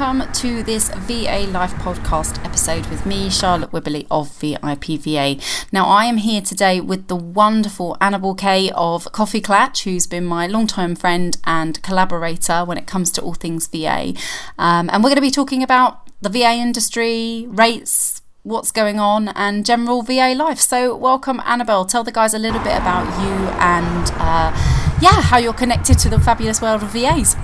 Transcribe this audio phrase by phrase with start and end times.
[0.00, 5.68] Welcome to this VA Life podcast episode with me, Charlotte Wibberley of VIPVA.
[5.72, 10.46] Now, I am here today with the wonderful Annabel Kaye of KoffeeKlatch, who's been my
[10.46, 14.14] long-time friend and collaborator when it comes to all things VA.
[14.58, 19.28] Um, and we're going to be talking about the VA industry, rates, what's going on,
[19.28, 20.60] and general VA life.
[20.60, 21.84] So, welcome, Annabel.
[21.84, 26.08] Tell the guys a little bit about you and, uh, yeah, how you're connected to
[26.08, 27.36] the fabulous world of VAs.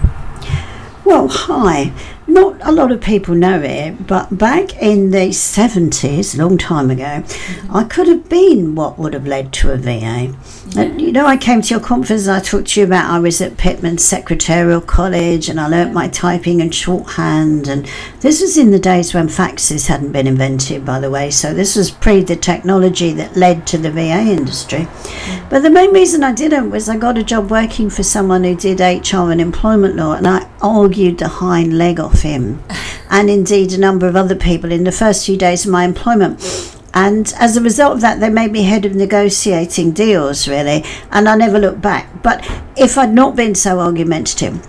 [1.05, 1.93] Well, hi.
[2.29, 6.91] Not a lot of people know it, but back in the 70s, a long time
[6.91, 7.23] ago,
[7.71, 10.35] I could have been what would have led to a VA.
[10.77, 13.41] And, you know, I came to your conference, I talked to you about I was
[13.41, 17.69] at Pitman Secretarial College and I learnt my typing and shorthand.
[17.69, 17.89] And
[18.21, 21.31] this was in the days when faxes hadn't been invented, by the way.
[21.31, 24.89] So this was pre the technology that led to the VA industry.
[25.49, 28.57] But the main reason I didn't was I got a job working for someone who
[28.57, 32.63] did HR and employment law, and I argued the hind leg off him,
[33.11, 36.41] and indeed a number of other people in the first few days of my employment.
[36.95, 41.29] And as a result of that, they made me head of negotiating deals, really, and
[41.29, 42.23] I never looked back.
[42.23, 42.43] But
[42.77, 44.67] if I'd not been so argumentative,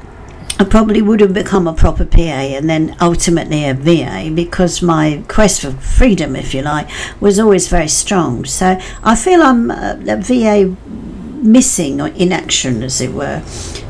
[0.60, 5.24] I probably would have become a proper PA and then ultimately a VA because my
[5.28, 6.90] quest for freedom, if you like,
[7.22, 8.44] was always very strong.
[8.44, 10.76] So I feel I'm uh, a, a VA
[11.44, 13.44] missing or in action, as it were.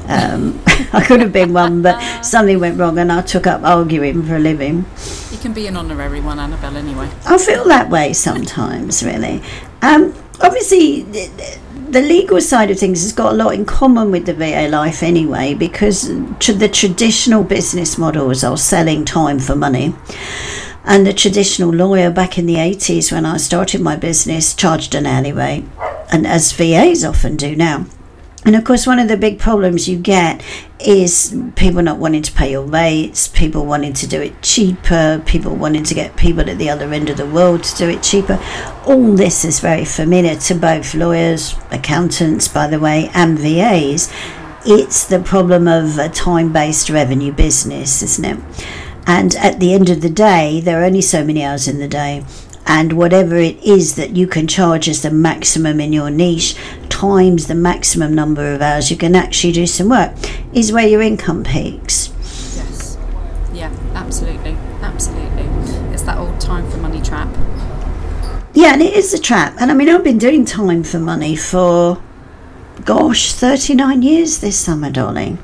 [0.07, 0.61] Um,
[0.93, 4.35] I could have been one, but something went wrong and I took up arguing for
[4.35, 4.85] a living.
[5.31, 7.09] You can be an honorary one, Annabel, anyway.
[7.25, 9.41] I feel that way sometimes, really.
[9.81, 14.25] Um, obviously, the, the legal side of things has got a lot in common with
[14.25, 16.07] the VA life anyway, because
[16.39, 19.93] to the traditional business models are selling time for money.
[20.83, 25.05] And the traditional lawyer back in the 80s, when I started my business, charged an
[25.05, 25.65] hourly rate,
[26.09, 27.85] and as VAs often do now.
[28.47, 30.41] And of course, one of the big problems you get
[30.79, 35.53] is people not wanting to pay your rates, people wanting to do it cheaper, people
[35.53, 38.41] wanting to get people at the other end of the world to do it cheaper.
[38.85, 44.09] All this is very familiar to both lawyers, accountants, by the way, and VAs.
[44.65, 48.39] It's the problem of a time based revenue business, isn't it?
[49.05, 51.87] And at the end of the day, there are only so many hours in the
[51.89, 52.23] day
[52.67, 56.55] and whatever it is that you can charge as the maximum in your niche
[56.97, 60.13] times the maximum number of hours you can actually do some work
[60.51, 62.09] is where your income peaks.
[62.55, 62.97] Yes.
[63.53, 64.53] Yeah, absolutely.
[64.81, 65.43] Absolutely.
[65.93, 67.29] It's that old time for money trap.
[68.53, 69.55] Yeah, and it is a trap.
[69.59, 72.01] And I mean, I've been doing time for money for,
[72.83, 75.37] gosh, 39 years this summer, darling.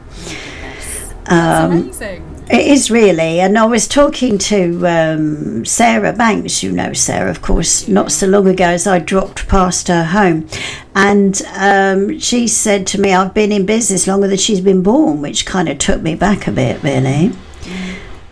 [1.25, 2.32] That's um, amazing.
[2.53, 6.61] It is really, and I was talking to um, Sarah Banks.
[6.61, 10.47] You know Sarah, of course, not so long ago as I dropped past her home,
[10.93, 15.19] and um, she said to me, "I've been in business longer than she's been born,"
[15.19, 17.31] which kind of took me back a bit, really.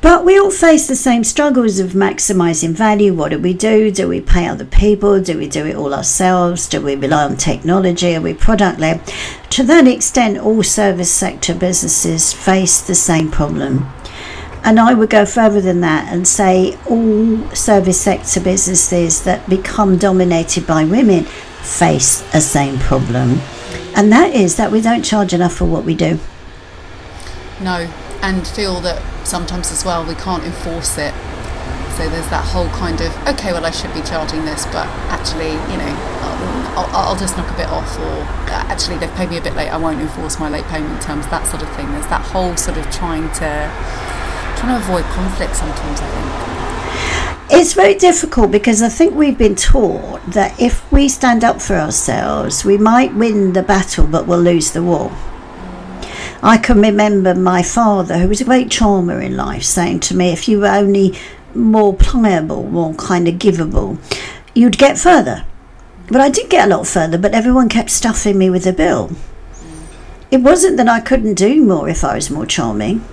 [0.01, 3.15] But we all face the same struggles of maximizing value.
[3.15, 3.89] What do we do?
[3.89, 5.19] Do we pay other people?
[5.19, 6.69] Do we do it all ourselves?
[6.69, 8.15] Do we rely on technology?
[8.15, 9.01] Are we product led?
[9.49, 13.91] To that extent, all service sector businesses face the same problem.
[14.63, 19.97] And I would go further than that and say all service sector businesses that become
[19.97, 21.25] dominated by women
[21.61, 23.39] face a same problem.
[23.95, 26.19] And that is that we don't charge enough for what we do.
[27.59, 31.13] No, and feel that sometimes as well we can't enforce it.
[31.97, 35.51] So there's that whole kind of okay, well I should be charging this, but actually,
[35.69, 35.94] you know,
[36.73, 39.55] I'll, I'll, just knock a bit off, or uh, actually they've paid me a bit
[39.55, 41.27] late, I won't enforce my late payment terms.
[41.27, 41.91] That sort of thing.
[41.91, 43.69] There's that whole sort of trying to
[44.61, 45.99] trying to avoid conflict sometimes.
[45.99, 47.59] I think.
[47.59, 51.75] It's very difficult because I think we've been taught that if we stand up for
[51.75, 55.12] ourselves, we might win the battle, but we'll lose the war.
[56.44, 60.30] I can remember my father, who was a great charmer in life, saying to me,
[60.30, 61.18] if you were only
[61.53, 63.97] more pliable, more kind of giveable,
[64.56, 65.45] you'd get further.
[66.07, 69.12] But I did get a lot further, but everyone kept stuffing me with a bill.
[70.31, 73.04] It wasn't that I couldn't do more if I was more charming.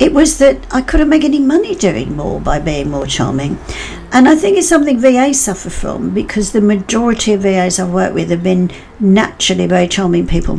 [0.00, 3.58] It was that I couldn't make any money doing more by being more charming.
[4.10, 8.14] And I think it's something VAs suffer from because the majority of VAs I've worked
[8.14, 10.58] with have been naturally very charming people.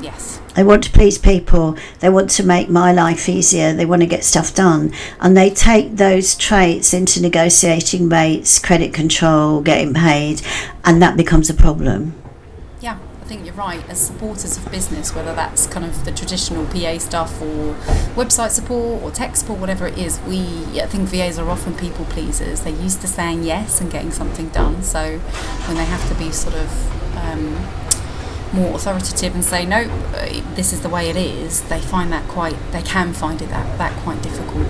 [0.00, 0.40] Yes.
[0.54, 1.76] They want to please people.
[1.98, 3.72] They want to make my life easier.
[3.72, 4.92] They want to get stuff done.
[5.18, 10.40] And they take those traits into negotiating rates, credit control, getting paid,
[10.84, 12.14] and that becomes a problem.
[13.26, 13.82] I think you're right.
[13.88, 17.74] As supporters of business, whether that's kind of the traditional PA stuff or
[18.14, 20.38] website support or tech support, whatever it is, we
[20.80, 22.60] I think VAs are often people pleasers.
[22.60, 24.84] They're used to saying yes and getting something done.
[24.84, 27.54] So when they have to be sort of um,
[28.52, 29.88] more authoritative and say no,
[30.54, 33.76] this is the way it is, they find that quite they can find it that
[33.78, 34.68] that quite difficult.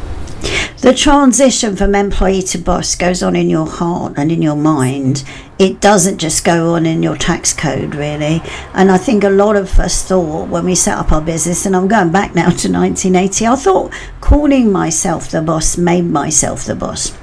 [0.80, 5.24] The transition from employee to boss goes on in your heart and in your mind.
[5.58, 8.42] It doesn't just go on in your tax code, really.
[8.74, 11.74] And I think a lot of us thought when we set up our business, and
[11.74, 16.76] I'm going back now to 1980, I thought calling myself the boss made myself the
[16.76, 17.16] boss.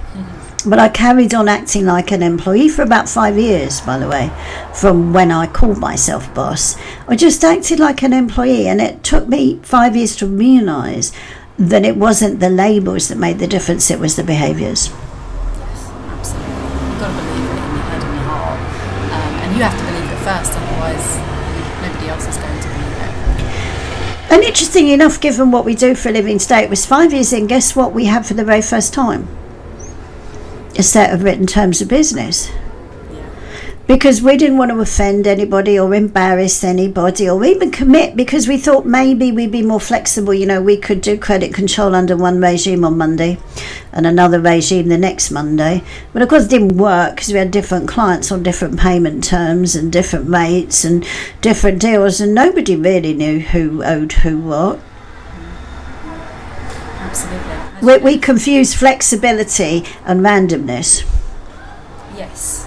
[0.66, 4.32] But I carried on acting like an employee for about five years, by the way,
[4.74, 6.78] from when I called myself boss.
[7.08, 11.12] I just acted like an employee, and it took me five years to realise
[11.58, 14.90] that it wasn't the labels that made the difference, it was the behaviours.
[14.90, 16.54] Yes, absolutely.
[16.54, 18.60] You've got to believe it in your head and your heart.
[19.14, 21.06] Um, and you have to believe it first, otherwise,
[21.82, 24.32] nobody else is going to believe it.
[24.32, 27.32] And interesting enough, given what we do for a living today, it was five years
[27.34, 29.28] in, guess what we had for the very first time?
[30.76, 32.50] A set of written terms of business
[33.86, 38.58] because we didn't want to offend anybody or embarrass anybody or even commit because we
[38.58, 40.34] thought maybe we'd be more flexible.
[40.34, 43.40] You know, we could do credit control under one regime on Monday
[43.92, 45.84] and another regime the next Monday.
[46.14, 49.76] But of course, it didn't work because we had different clients on different payment terms
[49.76, 51.06] and different rates and
[51.42, 54.80] different deals, and nobody really knew who owed who what.
[57.00, 57.54] Absolutely.
[57.82, 61.06] We, we confuse flexibility and randomness.
[62.16, 62.63] Yes.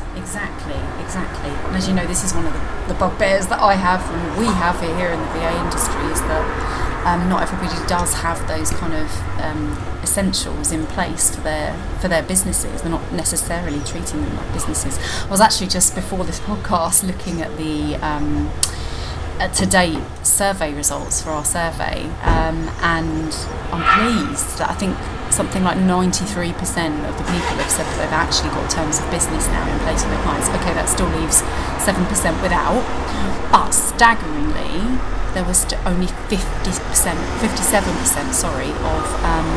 [1.76, 4.46] As you know, this is one of the, the bugbears that I have and we
[4.46, 8.94] have here in the VA industry is that um, not everybody does have those kind
[8.94, 9.06] of
[9.43, 12.81] um, essentials in place for their for their businesses.
[12.81, 14.99] They're not necessarily treating them like businesses.
[15.25, 18.50] I was actually just before this podcast looking at the um,
[19.38, 23.33] to date survey results for our survey, um, and
[23.69, 24.97] I'm pleased that I think
[25.31, 26.56] something like 93%
[27.05, 30.00] of the people have said that they've actually got terms of business now in place
[30.00, 30.49] with their clients.
[30.49, 31.44] Okay, that still leaves
[31.85, 32.00] 7%
[32.41, 32.81] without,
[33.53, 34.97] but staggeringly,
[35.37, 36.41] there was only 50%,
[36.73, 39.50] 57%, sorry, of um,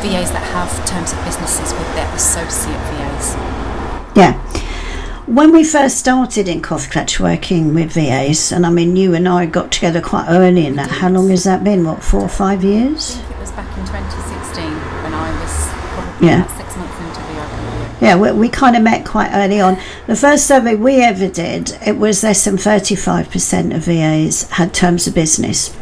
[0.00, 3.36] VAs that have terms of businesses with their associate VAs.
[4.16, 4.63] Yeah
[5.26, 9.46] when we first started in KoffeeKlatch working with VAs, and I mean, you and I
[9.46, 10.90] got together quite early in that.
[10.90, 11.84] How long has that been?
[11.84, 13.16] What, four or five years?
[13.16, 14.64] I think it was back in 2016
[15.02, 16.46] when I was probably yeah.
[16.56, 19.78] six months into the Yeah, we, we kind of met quite early on.
[20.06, 25.06] The first survey we ever did, it was less than 35% of VAs had terms
[25.06, 25.74] of business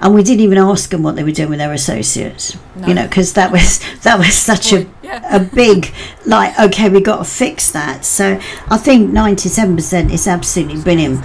[0.00, 2.56] and we didn't even ask them what they were doing with their associates.
[2.76, 2.88] No.
[2.88, 5.36] You know, because that was that was such a yeah.
[5.36, 5.92] a big
[6.26, 8.04] like okay, we got to fix that.
[8.04, 11.18] So I think ninety seven percent is absolutely brilliant,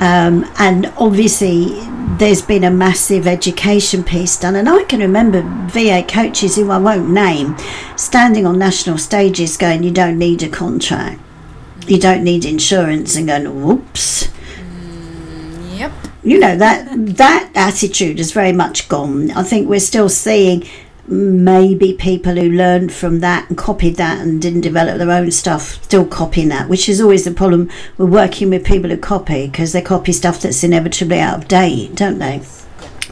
[0.00, 1.80] um, and obviously
[2.18, 6.78] there's been a massive education piece done, and I can remember VA coaches who I
[6.78, 7.56] won't name
[7.96, 11.20] standing on national stages going, "You don't need a contract."
[11.86, 14.28] You don't need insurance, and going, "Whoops,
[16.24, 19.30] you know that that attitude is very much gone.
[19.32, 20.64] I think we're still seeing
[21.06, 25.82] maybe people who learned from that and copied that and didn't develop their own stuff
[25.84, 29.72] still copying that, which is always the problem with working with people who copy because
[29.72, 32.40] they copy stuff that's inevitably out of date, don't they?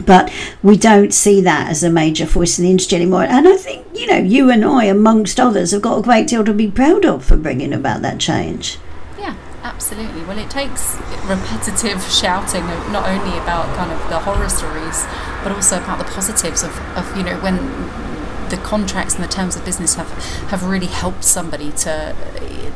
[0.07, 0.33] But
[0.63, 3.25] we don't see that as a major force in the industry anymore.
[3.25, 6.45] And I think, you know, you and I, amongst others, have got a great deal
[6.47, 8.79] to be proud of for bringing about that change.
[9.83, 10.23] Absolutely.
[10.23, 15.05] Well, it takes repetitive shouting, not only about kind of the horror stories,
[15.43, 17.57] but also about the positives of, of you know, when
[18.49, 20.09] the contracts and the terms of business have,
[20.51, 22.15] have really helped somebody to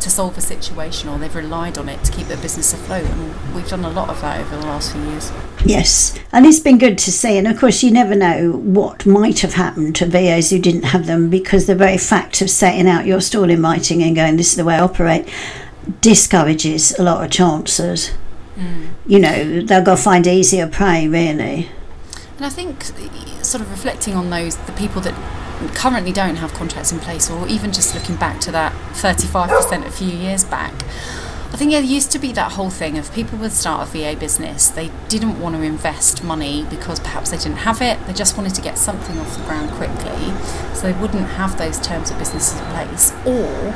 [0.00, 3.04] to solve a situation or they've relied on it to keep their business afloat.
[3.04, 5.32] And we've done a lot of that over the last few years.
[5.64, 7.38] Yes, and it's been good to see.
[7.38, 11.06] And of course, you never know what might have happened to VAs who didn't have
[11.06, 14.50] them because the very fact of setting out your stall in writing and going, this
[14.50, 15.28] is the way I operate
[16.00, 18.12] discourages a lot of chances.
[18.56, 18.88] Mm.
[19.06, 21.68] You know, they'll go find easier prey, really.
[22.36, 22.82] And I think,
[23.44, 25.14] sort of reflecting on those, the people that
[25.74, 29.90] currently don't have contracts in place, or even just looking back to that 35% a
[29.90, 30.74] few years back,
[31.56, 34.14] I think it used to be that whole thing of people would start a VA
[34.14, 38.36] business, they didn't want to invest money because perhaps they didn't have it, they just
[38.36, 40.36] wanted to get something off the ground quickly,
[40.74, 43.72] so they wouldn't have those terms of business in place, or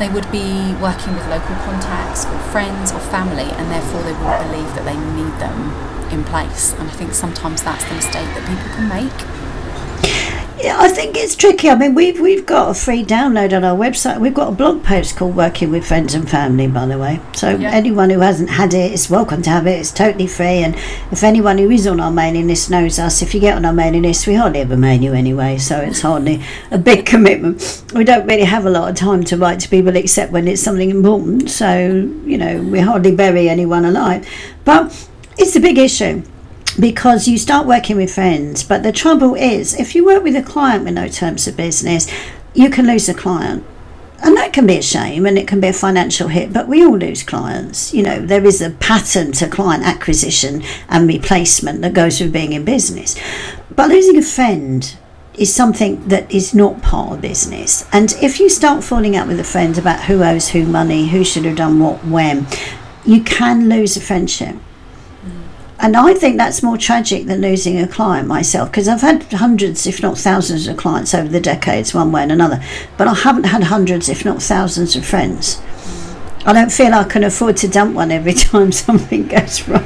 [0.00, 4.50] they would be working with local contacts or friends or family, and therefore they wouldn't
[4.50, 6.72] believe that they need them in place.
[6.72, 9.39] And I think sometimes that's the mistake that people can make.
[10.62, 11.70] Yeah, I think it's tricky.
[11.70, 14.20] I mean, we've we've got a free download on our website.
[14.20, 17.18] We've got a blog post called "Working with Friends and Family," by the way.
[17.32, 17.70] So Yeah.
[17.70, 19.80] anyone who hasn't had it is welcome to have it.
[19.80, 20.62] It's totally free.
[20.62, 20.74] And
[21.10, 23.72] if anyone who is on our mailing list knows us, if you get on our
[23.72, 25.56] mailing list, we hardly ever mail you anyway.
[25.56, 27.82] So it's hardly a big commitment.
[27.94, 30.60] We don't really have a lot of time to write to people except when it's
[30.60, 31.48] something important.
[31.50, 34.26] So you know, we hardly bury anyone alive.
[34.66, 35.06] But
[35.38, 36.22] it's a big issue
[36.80, 38.64] because you start working with friends.
[38.64, 42.10] But the trouble is, if you work with a client with no terms of business,
[42.54, 43.64] you can lose a client.
[44.22, 46.84] And that can be a shame and it can be a financial hit, but we
[46.84, 47.94] all lose clients.
[47.94, 52.52] You know, there is a pattern to client acquisition and replacement that goes with being
[52.52, 53.18] in business.
[53.74, 54.94] But losing a friend
[55.34, 57.88] is something that is not part of business.
[57.92, 61.24] And if you start falling out with a friend about who owes who money, who
[61.24, 62.46] should have done what when,
[63.06, 64.56] you can lose a friendship.
[65.82, 69.86] And I think that's more tragic than losing a client myself because I've had hundreds,
[69.86, 72.62] if not thousands, of clients over the decades, one way and another.
[72.98, 75.58] But I haven't had hundreds, if not thousands, of friends.
[76.44, 79.82] I don't feel I can afford to dump one every time something goes wrong.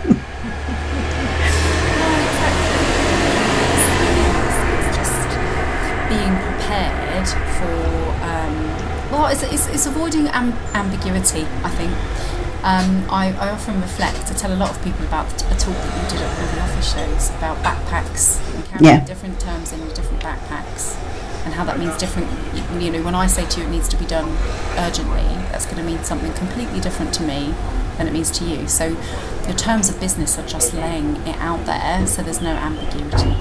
[4.91, 5.15] It's
[6.11, 7.75] being prepared for.
[8.27, 8.55] Um,
[9.13, 11.47] well, it's, it's, avoiding am- ambiguity.
[11.63, 12.34] I think.
[12.65, 14.31] Um, I, I often reflect.
[14.31, 16.55] I tell a lot of people about a talk that you did at one of
[16.55, 19.05] the office shows about backpacks and carrying Yeah.
[19.05, 20.97] different terms in different backpacks,
[21.45, 22.27] and how that means different.
[22.55, 24.35] You, you know, when I say to you it needs to be done
[24.79, 27.53] urgently, that's going to mean something completely different to me
[27.99, 28.67] than it means to you.
[28.67, 28.97] So,
[29.47, 33.37] your terms of business are just laying it out there, so there's no ambiguity.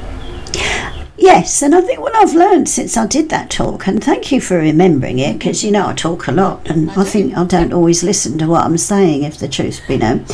[1.16, 4.42] Yes, and I think what I've learned since I did that talk, and thank you
[4.42, 7.72] for remembering it, because you know I talk a lot, and I, think I don't
[7.72, 10.26] always listen to what I'm saying, if the truth be known.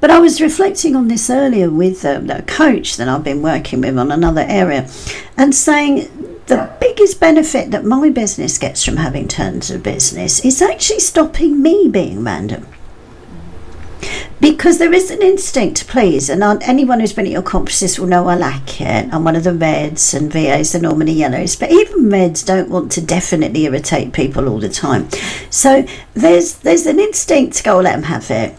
[0.00, 3.80] But I was reflecting on this earlier with um, a coach that I've been working
[3.80, 4.88] with on another area,
[5.36, 6.08] and saying
[6.46, 11.62] the biggest benefit that my business gets from having terms of business is actually stopping
[11.62, 12.66] me being random
[14.40, 17.98] because there is an instinct to please, and on- anyone who's been at your conferences
[17.98, 19.12] will know I like it.
[19.12, 22.92] I'm one of the reds, and VAs are normally yellows, but even reds don't want
[22.92, 25.08] to definitely irritate people all the time.
[25.50, 28.54] So there's there's an instinct to go, oh, let them have it.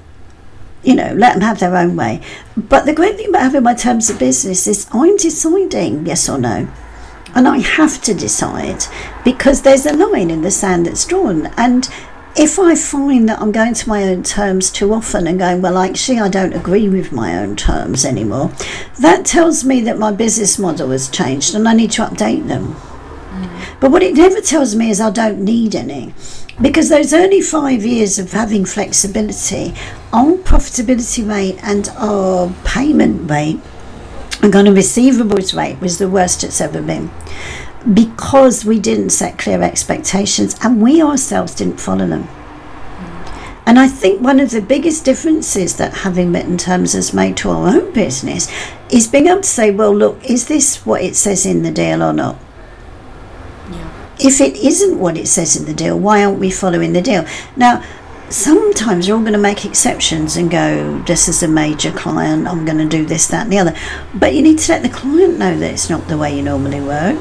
[0.83, 2.21] You know, let them have their own way.
[2.55, 6.37] But the great thing about having my terms of business is I'm deciding yes or
[6.37, 6.67] no.
[7.33, 8.85] And I have to decide
[9.25, 11.47] because there's a line in the sand that's drawn.
[11.57, 11.89] And
[12.37, 15.77] if I find that I'm going to my own terms too often and going, well,
[15.77, 18.51] actually, I don't agree with my own terms anymore,
[18.99, 22.73] that tells me that my business model has changed and I need to update them.
[22.73, 23.79] Mm.
[23.79, 26.13] But what it never tells me is I don't need any.
[26.61, 29.73] Because those early five years of having flexibility,
[30.11, 33.59] our profitability rate and our payment rate
[34.41, 37.09] and kind of receivables rate was the worst it's ever been
[37.93, 42.27] because we didn't set clear expectations and we ourselves didn't follow them.
[43.67, 47.49] And I think one of the biggest differences that having written terms has made to
[47.49, 48.51] our own business
[48.91, 52.03] is being able to say, well, look, is this what it says in the deal
[52.03, 52.37] or not?
[53.71, 54.15] Yeah.
[54.19, 57.25] If it isn't what it says in the deal, why aren't we following the deal?
[57.55, 57.83] Now,
[58.29, 62.65] sometimes you're all going to make exceptions and go, this is a major client, I'm
[62.65, 63.75] going to do this, that, and the other.
[64.13, 66.81] But you need to let the client know that it's not the way you normally
[66.81, 67.17] work.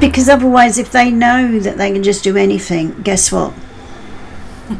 [0.00, 3.54] Because otherwise, if they know that they can just do anything, guess what?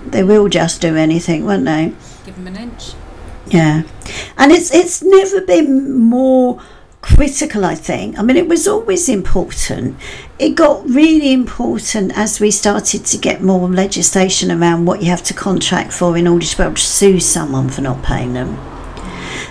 [0.07, 1.93] they will just do anything, won't they?
[2.25, 2.93] Give them an inch.
[3.47, 3.83] Yeah,
[4.39, 6.61] and it's it's never been more
[7.03, 7.65] critical.
[7.65, 8.19] I think.
[8.19, 9.97] I mean, it was always important.
[10.39, 15.23] It got really important as we started to get more legislation around what you have
[15.25, 18.59] to contract for in order to be able to sue someone for not paying them.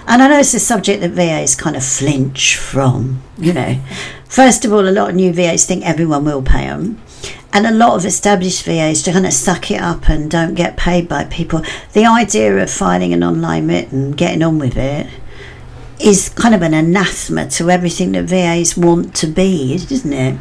[0.06, 3.22] And I know it's a subject that VAs kind of flinch from.
[3.38, 3.82] You know,
[4.34, 7.00] first of all, a lot of new VAs think everyone will pay them.
[7.54, 11.08] And a lot of established VAs kind of suck it up and don't get paid
[11.08, 11.62] by people.
[11.94, 15.06] The idea of filing an online and getting on with it,
[16.00, 20.40] is kind of an anathema to everything that VAs want to be, isn't it?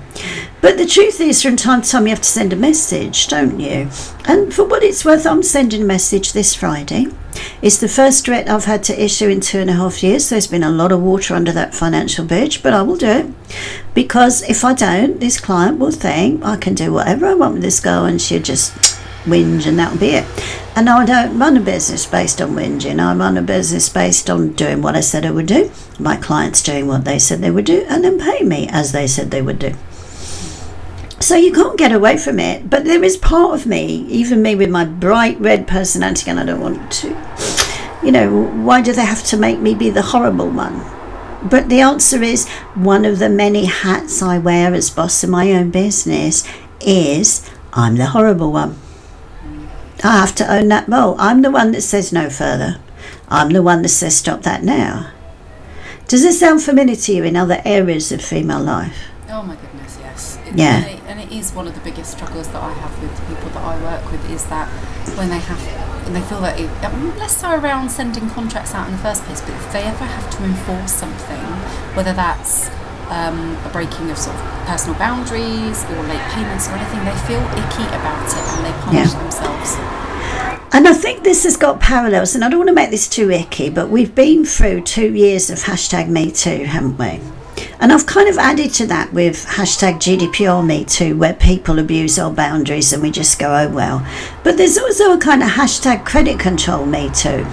[0.60, 3.58] But the truth is, from time to time, you have to send a message, don't
[3.58, 3.88] you?
[4.24, 7.06] And for what it's worth, I'm sending a message this Friday.
[7.60, 10.28] It's the first direct I've had to issue in two and a half years.
[10.28, 13.26] There's been a lot of water under that financial bridge, but I will do it
[13.94, 17.62] because if I don't, this client will think I can do whatever I want with
[17.62, 18.91] this girl and she'll just
[19.24, 20.26] whinge and that'll be it.
[20.74, 23.00] And I don't run a business based on whinging.
[23.00, 26.62] I run a business based on doing what I said I would do, my clients
[26.62, 29.42] doing what they said they would do, and then paying me as they said they
[29.42, 29.74] would do.
[31.20, 32.68] So you can't get away from it.
[32.68, 36.44] But there is part of me, even me with my bright red personality, and I
[36.44, 37.08] don't want to.
[38.02, 40.82] You know, why do they have to make me be the horrible one?
[41.48, 45.52] But the answer is one of the many hats I wear as boss of my
[45.52, 46.44] own business
[46.80, 48.76] is I'm the horrible one.
[50.04, 51.14] I have to own that role.
[51.18, 52.78] I'm the one that says no further.
[53.28, 55.10] I'm the one that says stop that now.
[56.08, 59.08] Does it sound familiar to you in other areas of female life?
[59.30, 60.38] Oh my goodness, yes.
[60.46, 60.84] It, Yeah.
[60.84, 63.34] And it, and it is one of the biggest struggles that I have with the
[63.34, 64.68] people that I work with is that
[65.16, 65.58] when they have,
[66.04, 69.22] when they feel that, it, um, less so around sending contracts out in the first
[69.22, 71.40] place, but if they ever have to enforce something,
[71.96, 72.68] whether that's
[73.10, 77.42] um, a breaking of sort of personal boundaries or late payments or anything, they feel
[77.58, 79.18] icky about it and they punish Yeah.
[79.22, 79.76] themselves.
[80.74, 83.30] And I think this has got parallels, and I don't want to make this too
[83.30, 87.20] icky, but we've been through two years of hashtag Me Too, haven't we?
[87.78, 92.18] And I've kind of added to that with hashtag GDPR Me Too, where people abuse
[92.18, 94.06] our boundaries and we just go, oh well.
[94.44, 97.44] But there's also a kind of hashtag credit control Me Too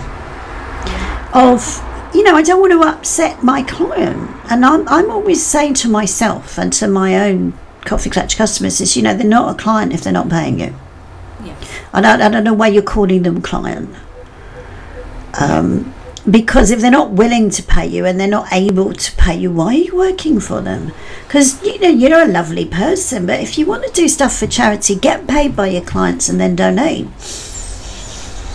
[1.33, 4.29] of, you know, I don't want to upset my client.
[4.49, 9.03] And I'm, I'm always saying to myself and to my own KoffeeKlatch customers is, you
[9.03, 10.75] know, they're not a client if they're not paying you.
[11.43, 11.79] Yes.
[11.93, 13.95] I don't, I don't know why you're calling them client.
[15.39, 15.93] Um,
[16.29, 19.51] because if they're not willing to pay you and they're not able to pay you,
[19.51, 20.91] why are you working for them?
[21.25, 24.47] Because you know you're a lovely person, but if you want to do stuff for
[24.47, 27.07] charity, get paid by your clients and then donate.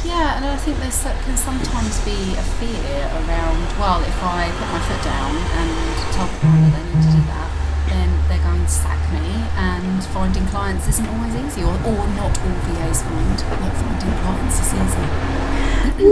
[0.04, 0.92] Yeah, and I think there
[1.24, 5.72] can sometimes be a fear around, well, if I put my foot down and
[6.12, 7.48] tell people that they need to do that,
[7.88, 9.24] then they're going to sack me,
[9.56, 14.60] and finding clients isn't always easy, or, or not all VAs find like finding clients
[14.60, 15.06] is easy.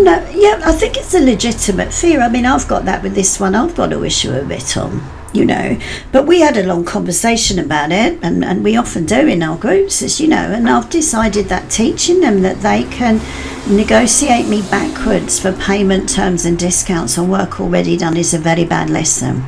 [0.03, 2.21] No, yeah, I think it's a legitimate fear.
[2.21, 3.55] I mean, I've got that with this one.
[3.55, 5.79] I've got to issue a bit on, you know.
[6.11, 9.57] But we had a long conversation about it, and, and we often do in our
[9.57, 10.37] groups, as you know.
[10.37, 13.21] And I've decided that teaching them that they can
[13.69, 18.65] negotiate me backwards for payment terms and discounts on work already done is a very
[18.65, 19.45] bad lesson.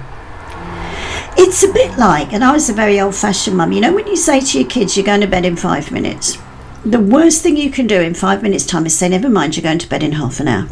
[1.36, 4.06] It's a bit like, and I was a very old fashioned mum, you know, when
[4.06, 6.38] you say to your kids, you're going to bed in five minutes
[6.84, 9.62] the worst thing you can do in five minutes' time is say, never mind, you're
[9.62, 10.68] going to bed in half an hour.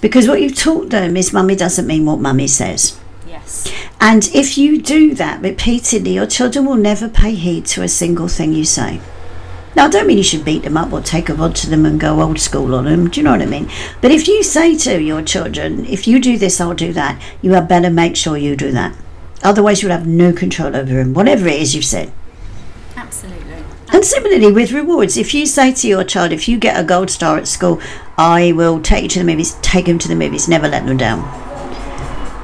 [0.00, 2.98] Because what you've taught them is mummy doesn't mean what mummy says.
[3.50, 3.72] Yes.
[4.00, 8.28] And if you do that repeatedly, your children will never pay heed to a single
[8.28, 9.00] thing you say.
[9.76, 11.86] Now, I don't mean you should beat them up or take a rod to them
[11.86, 13.08] and go old school on them.
[13.08, 13.70] Do you know what I mean?
[14.00, 17.52] But if you say to your children, if you do this, I'll do that, you
[17.52, 18.96] had better make sure you do that.
[19.42, 22.12] Otherwise, you'll have no control over them, whatever it is you've said.
[22.96, 23.64] Absolutely.
[23.92, 27.10] And similarly with rewards, if you say to your child, if you get a gold
[27.10, 27.80] star at school,
[28.18, 30.96] I will take you to the movies, take him to the movies, never let them
[30.96, 31.49] down.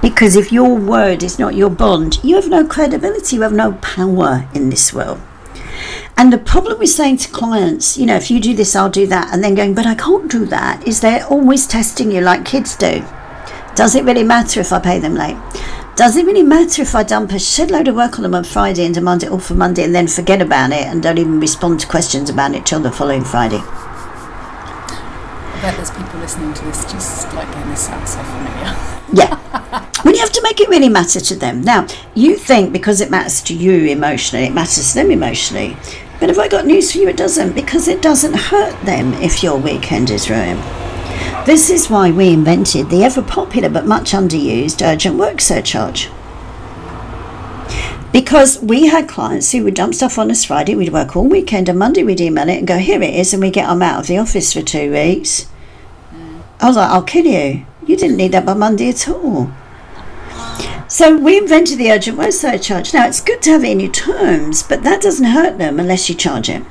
[0.07, 3.73] Because if your word is not your bond, you have no credibility, you have no
[3.83, 5.21] power in this world.
[6.17, 9.09] And the problem with saying to clients, you know, if you do this, I'll do
[9.09, 12.45] that, and then going, but I can't do that, is they're always testing you like
[12.45, 13.05] kids do.
[13.75, 15.37] Does it really matter if I pay them late?
[15.97, 18.45] Does it really matter if I dump a shed load of work on them on
[18.45, 21.41] Friday and demand it all for Monday and then forget about it and don't even
[21.41, 23.61] respond to questions about it till the following Friday?
[23.61, 28.96] I bet there's people listening to this just like going, this sounds so familiar.
[29.13, 29.37] Yeah.
[30.03, 31.63] when you have to make it really matter to them.
[31.63, 35.77] Now, you think because it matters to you emotionally, it matters to them emotionally.
[36.19, 37.09] But have I got news for you?
[37.09, 40.63] It doesn't, because it doesn't hurt them if your weekend is ruined.
[41.47, 46.09] This is why we invented the ever popular but much underused urgent work surcharge.
[48.13, 51.69] Because we had clients who would dump stuff on us Friday, we'd work all weekend,
[51.69, 54.01] and Monday we'd email it and go, Here it is, and we get them out
[54.01, 55.47] of the office for two weeks.
[56.13, 56.41] Mm.
[56.61, 57.67] I was like, I'll kill you.
[57.87, 59.51] You didn't need that by Monday at all.
[60.89, 62.93] So we invented the urgent work surcharge.
[62.93, 66.09] Now it's good to have it in your terms, but that doesn't hurt them unless
[66.09, 66.63] you charge it.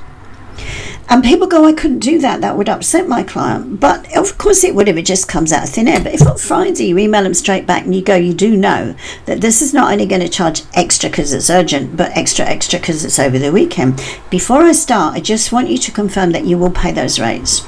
[1.07, 2.41] And people go, I couldn't do that.
[2.41, 3.79] That would upset my client.
[3.79, 6.01] But of course it would if it just comes out of thin air.
[6.01, 8.95] But if on Friday you email them straight back and you go, you do know
[9.25, 12.79] that this is not only going to charge extra because it's urgent, but extra, extra
[12.79, 14.01] because it's over the weekend.
[14.29, 17.65] Before I start, I just want you to confirm that you will pay those rates.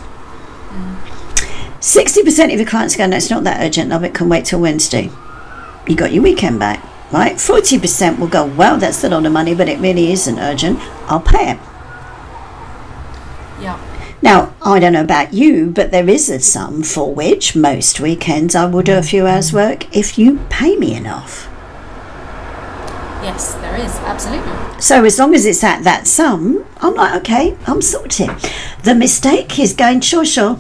[1.80, 3.90] 60% of your clients go, no, it's not that urgent.
[3.90, 5.10] Love it can wait till Wednesday.
[5.88, 7.36] You got your weekend back, right?
[7.36, 10.80] 40% will go, well, that's a lot of money, but it really isn't urgent.
[11.10, 11.60] I'll pay it.
[13.62, 13.80] Yeah.
[14.22, 18.56] Now, I don't know about you, but there is a sum for which most weekends
[18.56, 21.48] I will do a few hours' work if you pay me enough.
[23.22, 23.94] Yes, there is.
[23.98, 24.82] Absolutely.
[24.82, 28.30] So as long as it's at that sum, I'm like, okay, I'm sorted.
[28.84, 30.60] The mistake is going, sure, sure.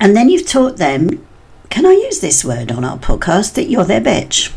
[0.00, 1.26] And then you've taught them,
[1.70, 4.52] can I use this word on our podcast, that you're their bitch.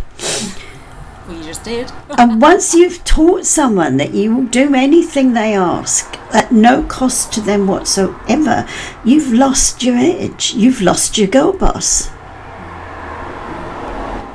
[1.28, 1.92] Well, you just did.
[2.18, 7.32] And once you've taught someone that you will do anything they ask at no cost
[7.34, 8.68] to them whatsoever,
[9.06, 10.54] you've lost your edge.
[10.54, 12.10] You've lost your girl boss.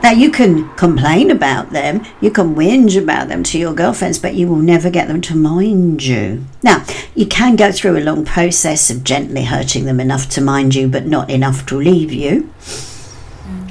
[0.04, 4.34] Now, you can complain about them, you can whinge about them to your girlfriends, but
[4.34, 6.44] you will never get them to mind you.
[6.62, 10.74] Now, you can go through a long process of gently hurting them enough to mind
[10.74, 12.52] you, but not enough to leave you.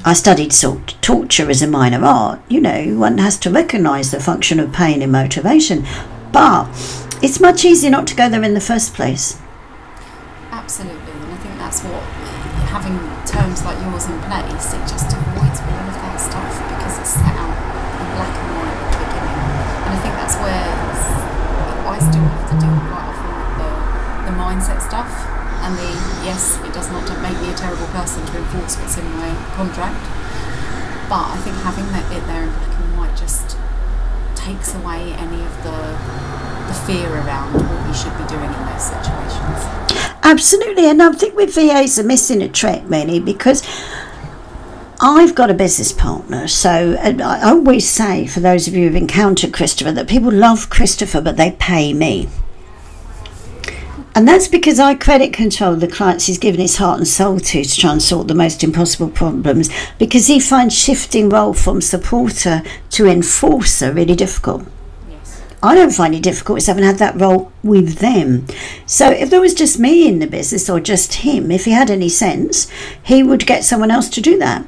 [0.04, 2.40] I studied sort torture as a minor art.
[2.48, 5.86] You know, one has to recognise the function of pain in motivation,
[6.32, 6.66] but
[7.22, 9.40] it's much easier not to go there in the first place.
[10.50, 12.02] Absolutely, and I think that's what
[12.74, 15.13] having terms like yours in place, it just
[24.84, 25.08] stuff
[25.64, 25.90] and the
[26.28, 30.04] yes, it does not make me a terrible person to enforce what's in my contract.
[31.08, 33.56] But I think having that it there in black and white just
[34.36, 35.96] takes away any of the
[36.68, 40.14] the fear around what you should be doing in those situations.
[40.22, 43.62] Absolutely, and I think with VAs are missing a trick really because
[45.00, 49.52] I've got a business partner, so I always say for those of you who've encountered
[49.52, 52.28] Christopher that people love Christopher, but they pay me.
[54.16, 57.64] And that's because I credit control the clients he's given his heart and soul to
[57.64, 62.62] to try and sort the most impossible problems because he finds shifting role from supporter
[62.90, 64.66] to enforcer really difficult.
[65.64, 68.46] I don't find it difficult because I haven't had that role with them.
[68.86, 71.90] So if there was just me in the business or just him, if he had
[71.90, 72.70] any sense,
[73.02, 74.66] he would get someone else to do that.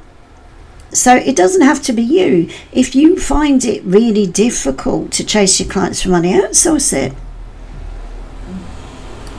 [0.91, 2.49] So it doesn't have to be you.
[2.73, 7.13] If you find it really difficult to chase your clients for money, outsource it.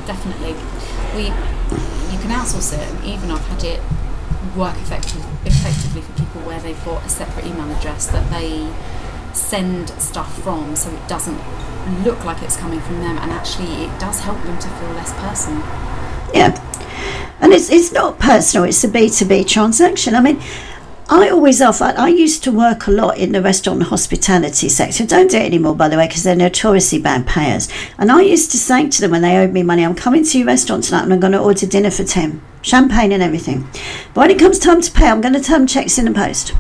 [0.08, 0.54] Definitely.
[1.14, 3.80] We you can outsource it and even I've had it
[4.56, 8.72] work effective, effectively for people where they've got a separate email address that they
[9.34, 11.38] send stuff from so it doesn't
[12.04, 15.12] look like it's coming from them and actually it does help them to feel less
[15.12, 15.60] personal.
[16.32, 16.56] Yeah.
[17.40, 20.14] And it's, it's not personal, it's a B2B transaction.
[20.14, 20.40] I mean,
[21.10, 25.06] I always offer, I used to work a lot in the restaurant and hospitality sector.
[25.06, 27.66] Don't do it anymore, by the way, because they're notoriously bad payers.
[27.96, 30.38] And I used to say to them when they owed me money, I'm coming to
[30.38, 33.66] your restaurant tonight and I'm going to order dinner for 10, champagne and everything.
[34.12, 36.52] But when it comes time to pay, I'm going to turn checks in the post.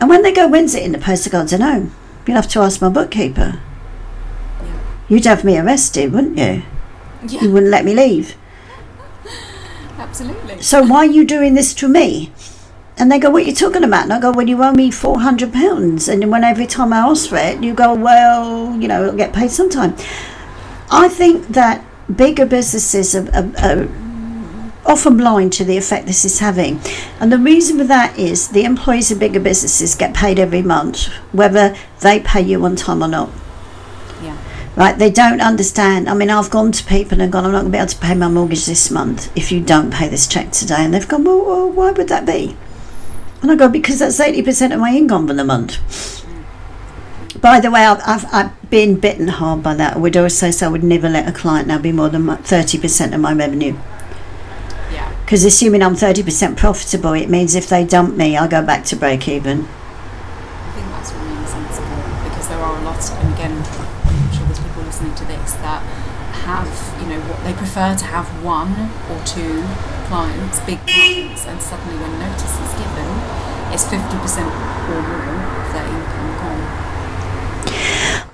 [0.00, 1.28] And when they go, when's it in the post?
[1.28, 1.90] I go, I don't know.
[2.26, 3.60] You'll have to ask my bookkeeper.
[4.60, 4.80] Yeah.
[5.08, 6.64] You'd have me arrested, wouldn't you?
[7.24, 7.42] Yeah.
[7.42, 8.34] You wouldn't let me leave.
[9.98, 10.60] Absolutely.
[10.62, 12.32] So why are you doing this to me?
[12.98, 14.04] And they go, what are you talking about?
[14.04, 16.12] And I go, well, you owe me £400.
[16.12, 19.34] And when every time I ask for it, you go, well, you know, it'll get
[19.34, 19.94] paid sometime.
[20.90, 23.88] I think that bigger businesses are, are, are
[24.86, 26.80] often blind to the effect this is having.
[27.20, 31.06] And the reason for that is the employees of bigger businesses get paid every month,
[31.32, 33.30] whether they pay you on time or not.
[34.22, 34.38] Yeah.
[34.74, 34.98] Right?
[34.98, 36.08] They don't understand.
[36.08, 37.98] I mean, I've gone to people and gone, I'm not going to be able to
[37.98, 40.78] pay my mortgage this month if you don't pay this check today.
[40.78, 42.56] And they've gone, well, well why would that be?
[43.42, 45.78] And I go, because that's 80% of my income for the month.
[47.40, 49.94] By the way, I've, I've, I've, been bitten hard by that.
[49.94, 52.26] I would always say so I would never let a client now be more than
[52.26, 53.76] 30% of my revenue.
[55.26, 58.96] Because assuming I'm 30% profitable, it means if they dump me, I go back to
[58.96, 59.62] break even.
[59.62, 64.60] I think that's really sensible because there are a lot, and again, I'm sure there's
[64.60, 65.82] people listening to this that
[66.46, 66.70] have,
[67.02, 68.70] you know, what they prefer to have one
[69.10, 69.66] or two
[70.06, 73.08] clients, big clients, and suddenly when notice is given,
[73.72, 76.62] it's 50% or more of their income gone.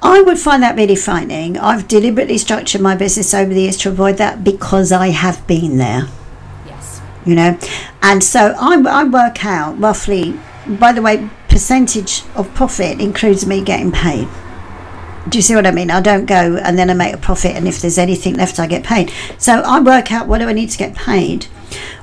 [0.03, 1.57] I would find that really frightening.
[1.59, 5.79] I've deliberately structured my business over the years to avoid that because I have been
[5.79, 6.09] there
[6.67, 7.01] Yes.
[7.25, 7.59] you know
[8.03, 13.63] and so I, I work out roughly by the way percentage of profit includes me
[13.63, 14.29] getting paid
[15.29, 15.89] do you see what I mean?
[15.91, 18.67] I don't go and then I make a profit, and if there's anything left, I
[18.67, 19.13] get paid.
[19.39, 21.47] So I work out what do I need to get paid,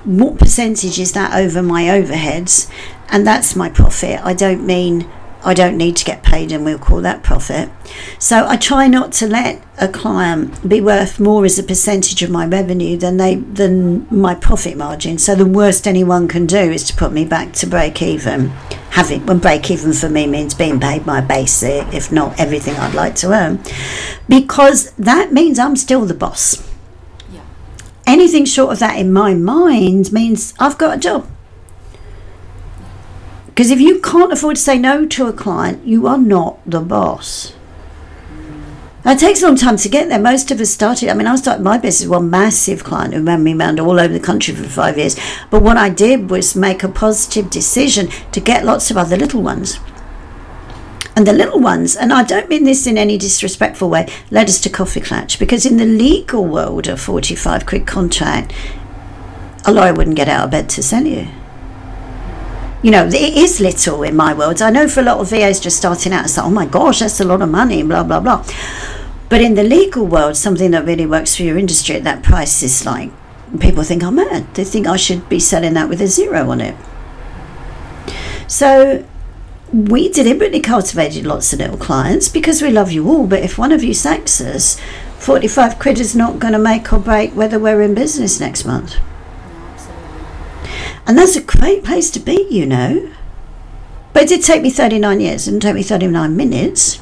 [0.04, 2.70] what percentage is that over my overheads,
[3.10, 4.20] and that's my profit.
[4.24, 5.10] I don't mean
[5.42, 7.70] I don't need to get paid and we'll call that profit.
[8.18, 12.30] So I try not to let a client be worth more as a percentage of
[12.30, 15.18] my revenue than they than my profit margin.
[15.18, 18.50] So the worst anyone can do is to put me back to break even.
[18.92, 22.94] Having when break even for me means being paid my basic, if not everything I'd
[22.94, 23.62] like to earn.
[24.28, 26.69] Because that means I'm still the boss.
[28.10, 31.30] Anything short of that in my mind means I've got a job.
[33.46, 36.82] Because if you can't afford to say no to a client, you are not the
[36.82, 37.54] boss.
[39.06, 40.18] Now, it takes a long time to get there.
[40.18, 43.24] Most of us started, I mean, I started my business with one massive client who
[43.24, 45.16] ran me around all over the country for five years.
[45.52, 49.44] But what I did was make a positive decision to get lots of other little
[49.44, 49.78] ones.
[51.20, 54.62] And the little ones, and I don't mean this in any disrespectful way, led us
[54.62, 58.54] to KoffeeKlatch because in the legal world, a 45 quid contract,
[59.66, 61.28] a lawyer wouldn't get out of bed to sell you.
[62.82, 64.62] You know, it is little in my world.
[64.62, 67.00] I know for a lot of VAs just starting out, it's like, oh my gosh,
[67.00, 68.46] that's a lot of money, blah, blah, blah.
[69.28, 72.64] But in the legal world, something that really works for your industry at that price
[72.64, 73.12] is like,
[73.60, 74.56] people think I'm mad.
[74.56, 76.78] They think I should be selling that with a zero on it.
[78.48, 79.04] So
[79.74, 83.28] we deliberately cultivated lots of little clients because we love you all.
[83.28, 84.80] But if one of you sacks us,
[85.20, 88.96] 45 quid is not going to make or break whether we're in business next month.
[91.06, 93.12] And that's a great place to be, you know.
[94.14, 97.00] But it did take me 39 years and take me 39 minutes.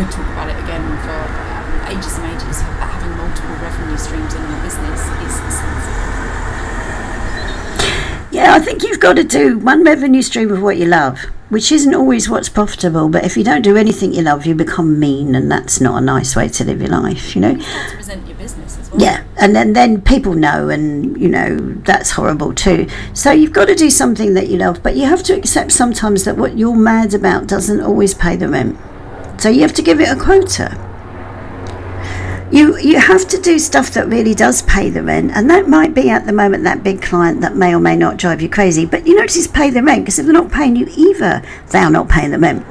[0.00, 2.62] Could talk about it again for um, ages and ages.
[2.80, 5.80] But having multiple revenue streams in your business is sensible.
[8.32, 11.72] Yeah, I think you've got to do one revenue stream of what you love, which
[11.72, 13.08] isn't always what's profitable.
[13.08, 16.04] But if you don't do anything you love, you become mean, and that's not a
[16.04, 17.50] nice way to live your life, you know.
[17.50, 19.00] You have to present your business as well.
[19.00, 22.86] Yeah, and then, then people know, and you know that's horrible too.
[23.14, 26.24] So you've got to do something that you love, but you have to accept sometimes
[26.24, 28.78] that what you're mad about doesn't always pay the rent.
[29.40, 30.76] So you have to give it a quota.
[32.52, 35.94] You you have to do stuff that really does pay the rent, and that might
[35.94, 38.84] be at the moment that big client that may or may not drive you crazy.
[38.84, 41.90] But you notice pay the rent because if they're not paying you either, they are
[41.90, 42.66] not paying the rent.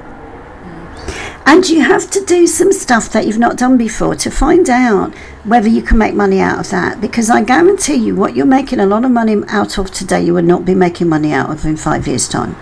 [1.48, 5.16] And you have to do some stuff that you've not done before to find out
[5.46, 7.02] whether you can make money out of that.
[7.02, 10.36] Because I guarantee you, what you're making a lot of money out of today, you
[10.36, 12.56] will not be making money out of in five years' time.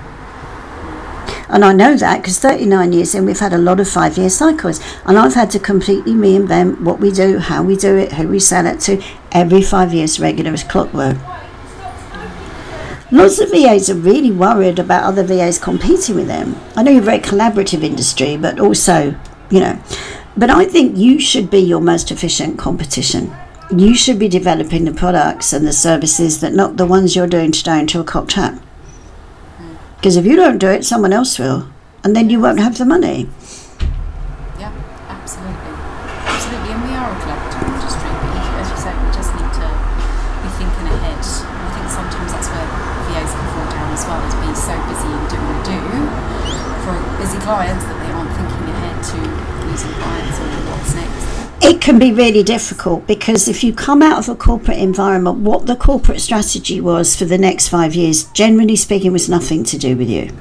[1.49, 4.29] And I know that because 39 years in, we've had a lot of five year
[4.29, 4.81] cycles.
[5.05, 8.39] And I've had to completely reinvent what we do, how we do it, who we
[8.39, 11.17] sell it to, every five years, regular as clockwork.
[13.10, 16.57] Lots of VAs are really worried about other VAs competing with them.
[16.75, 19.15] I know you're a very collaborative industry, but also,
[19.49, 19.81] you know,
[20.36, 23.33] but I think you should be your most efficient competition.
[23.73, 27.53] You should be developing the products and the services that not the ones you're doing
[27.53, 28.60] today into a cocktail.
[29.97, 31.67] Because if you don't do it, someone else will,
[32.03, 33.27] and then you won't have the money.
[34.62, 34.71] Yeah,
[35.10, 35.73] absolutely.
[36.23, 36.71] Absolutely.
[36.71, 39.67] And we are a collaborative industry, but as you say, we just need to
[40.45, 41.17] be thinking ahead.
[41.19, 42.67] I think sometimes that's where
[43.10, 45.79] VAs can fall down as well, is be so busy and do and do
[46.86, 49.17] for busy clients that they aren't thinking ahead to
[49.65, 51.57] losing clients or what's next.
[51.67, 55.65] It can be really difficult because if you come out of a corporate environment, what
[55.65, 59.97] the corporate strategy was for the next five years, generally speaking, was nothing to do
[59.97, 60.32] with you.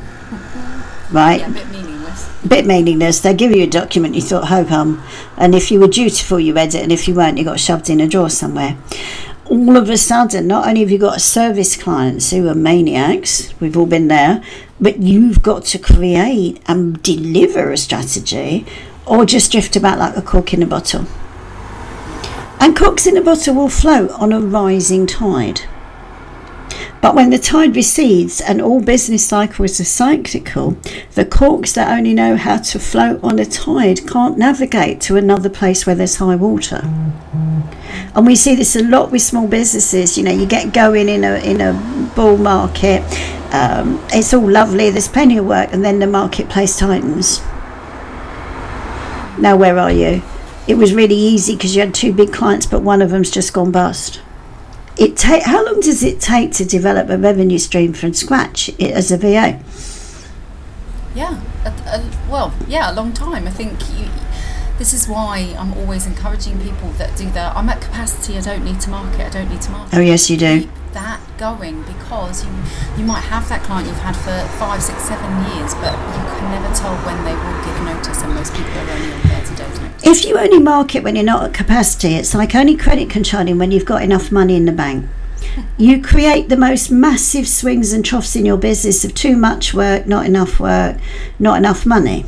[1.10, 1.40] Right?
[1.40, 2.30] Yeah, a bit meaningless.
[2.46, 3.18] bit meaningless.
[3.18, 5.02] They give you a document, you thought, ho hum.
[5.36, 7.90] And if you were dutiful, you read it, and if you weren't, you got shoved
[7.90, 8.78] in a drawer somewhere.
[9.46, 13.76] All of a sudden, not only have you got service clients who are maniacs, we've
[13.76, 14.44] all been there,
[14.80, 18.64] but you've got to create and deliver a strategy
[19.06, 21.06] or just drift about like a cork in a bottle.
[22.58, 25.62] And corks in a bottle will float on a rising tide.
[27.00, 30.76] But when the tide recedes and all business cycles are cyclical,
[31.14, 35.48] the corks that only know how to float on a tide can't navigate to another
[35.48, 36.80] place where there's high water.
[38.14, 40.18] And we see this a lot with small businesses.
[40.18, 43.02] You know, you get going in a in a bull market,
[43.52, 44.90] um, it's all lovely.
[44.90, 47.40] There's plenty of work, and then the marketplace tightens.
[49.38, 50.22] Now, where are you?
[50.66, 53.52] It was really easy because you had two big clients, but one of them's just
[53.52, 54.20] gone bust
[54.96, 59.12] it take how long does it take to develop a revenue stream from scratch as
[59.12, 59.60] a VA?
[61.14, 63.46] Yeah, a, a, well, yeah, a long time.
[63.46, 64.08] I think you,
[64.78, 67.56] this is why I'm always encouraging people that do that.
[67.56, 69.96] I'm at capacity, I don't need to market, I don't need to market.
[69.96, 70.60] Oh yes, you do.
[70.60, 72.50] Keep that going because you
[72.96, 76.50] you might have that client you've had for five, six, seven years, but you can
[76.50, 79.80] never tell when they will give notice, and most people are only on 30 days
[79.80, 80.06] notice.
[80.06, 83.70] If you only market when you're not at capacity, it's like only credit controlling when
[83.70, 85.06] you've got enough money in the bank.
[85.78, 90.06] You create the most massive swings and troughs in your business of too much work,
[90.06, 90.96] not enough work,
[91.38, 92.26] not enough money.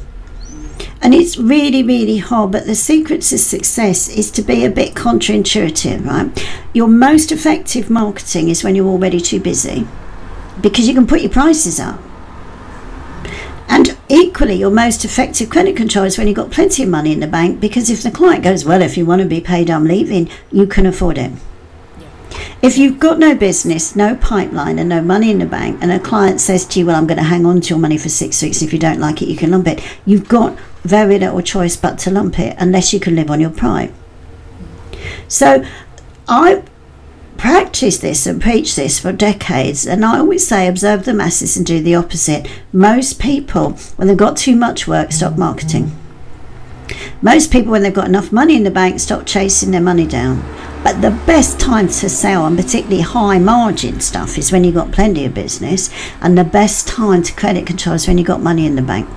[1.00, 2.50] And it's really, really hard.
[2.52, 6.48] But the secret to success is to be a bit counterintuitive, right?
[6.72, 9.86] Your most effective marketing is when you're already too busy
[10.60, 12.00] because you can put your prices up.
[13.68, 17.20] And equally, your most effective credit control is when you've got plenty of money in
[17.20, 19.84] the bank because if the client goes, Well, if you want to be paid, I'm
[19.84, 21.32] leaving, you can afford it.
[22.60, 26.00] If you've got no business, no pipeline, and no money in the bank, and a
[26.00, 28.42] client says to you, Well, I'm going to hang on to your money for six
[28.42, 31.76] weeks, if you don't like it, you can lump it, you've got very little choice
[31.76, 33.94] but to lump it unless you can live on your prime.
[35.28, 35.64] So
[36.28, 36.62] I
[37.36, 41.64] practiced this and preached this for decades, and I always say observe the masses and
[41.64, 42.50] do the opposite.
[42.72, 45.40] Most people, when they've got too much work, stop mm-hmm.
[45.40, 45.96] marketing.
[47.22, 50.42] Most people, when they've got enough money in the bank, stop chasing their money down.
[50.82, 54.92] But the best time to sell, and particularly high margin stuff, is when you've got
[54.92, 58.66] plenty of business, and the best time to credit control is when you've got money
[58.66, 59.08] in the bank.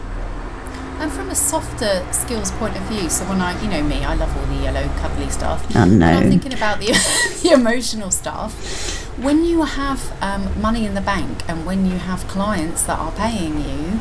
[1.02, 4.14] And from a softer skills point of view, so when I, you know me, I
[4.14, 5.74] love all the yellow cuddly stuff.
[5.74, 6.06] When know.
[6.06, 6.88] I'm thinking about the,
[7.42, 9.18] the emotional stuff.
[9.18, 13.12] When you have um, money in the bank and when you have clients that are
[13.14, 14.00] paying you,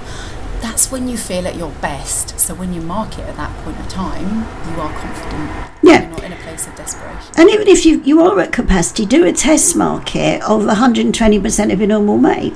[0.61, 2.39] that's when you feel at your best.
[2.39, 5.73] So when you market at that point of time, you are confident.
[5.83, 6.03] Yeah.
[6.03, 7.33] You're not in a place of desperation.
[7.39, 11.79] And even if you, you are at capacity, do a test market of 120% of
[11.79, 12.53] your normal weight.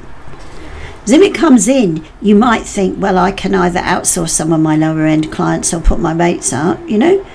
[1.04, 4.74] Because it comes in, you might think, well, I can either outsource some of my
[4.74, 7.26] lower end clients or put my rates up, you know?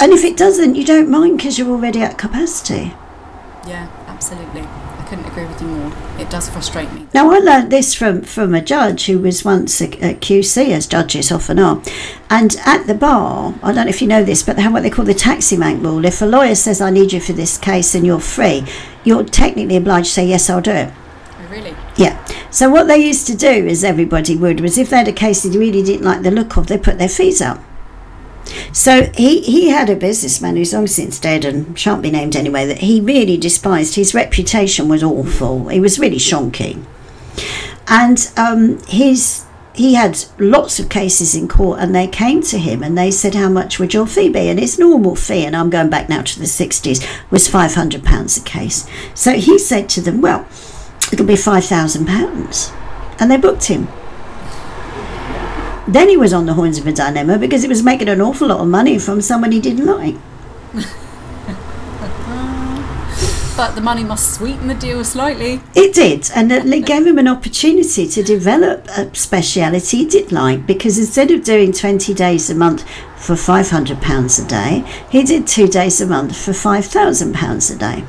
[0.00, 2.94] And if it doesn't, you don't mind because you're already at capacity.
[3.68, 4.62] Yeah, absolutely.
[4.62, 5.92] I couldn't agree with you more.
[6.18, 7.06] It does frustrate me.
[7.12, 10.86] Now, I learned this from, from a judge who was once a, a QC, as
[10.86, 11.82] judges often are.
[12.30, 14.84] And at the bar, I don't know if you know this, but they have what
[14.84, 16.06] they call the taxi rank rule.
[16.06, 18.64] If a lawyer says, I need you for this case and you're free,
[19.04, 20.90] you're technically obliged to say, Yes, I'll do it.
[21.32, 21.76] Oh, really?
[22.00, 22.16] Yeah.
[22.50, 25.42] So what they used to do, as everybody would, was if they had a case
[25.42, 27.62] they really didn't like the look of, they put their fees up.
[28.72, 32.64] So he, he had a businessman who's long since dead and shan't be named anyway
[32.64, 33.96] that he really despised.
[33.96, 35.68] His reputation was awful.
[35.68, 36.82] He was really shonky.
[37.86, 42.82] And um, his he had lots of cases in court and they came to him
[42.82, 44.48] and they said, How much would your fee be?
[44.48, 48.44] And his normal fee, and I'm going back now to the 60s, was £500 a
[48.44, 48.88] case.
[49.14, 50.46] So he said to them, Well,
[51.12, 53.20] it'll be £5,000.
[53.20, 53.88] And they booked him.
[55.86, 58.48] Then he was on the horns of a dilemma because he was making an awful
[58.48, 60.16] lot of money from someone he didn't like.
[63.60, 65.60] But the money must sweeten the deal slightly.
[65.74, 70.32] It did, and it it gave him an opportunity to develop a speciality he did
[70.32, 75.46] like because instead of doing 20 days a month for £500 a day, he did
[75.46, 78.04] two days a month for £5,000 a day.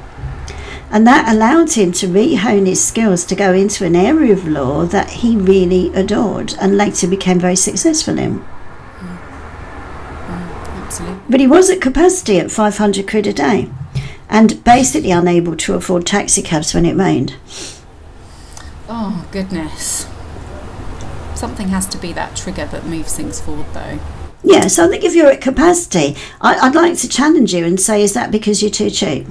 [0.91, 4.85] And that allowed him to rehone his skills to go into an area of law
[4.85, 8.43] that he really adored and later became very successful in.
[10.91, 11.21] Absolutely.
[11.29, 13.69] But he was at capacity at 500 quid a day
[14.29, 17.35] and basically unable to afford taxi cabs when it rained.
[18.89, 20.09] Oh, goodness.
[21.35, 23.99] Something has to be that trigger that moves things forward, though.
[24.43, 27.79] Yeah, so I think if you're at capacity, I, I'd like to challenge you and
[27.79, 29.27] say, is that because you're too cheap?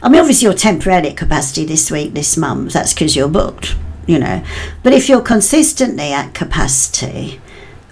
[0.00, 2.72] I mean, obviously, you're temporarily at capacity this week, this month.
[2.72, 3.74] That's because you're booked,
[4.06, 4.44] you know.
[4.82, 7.40] But if you're consistently at capacity,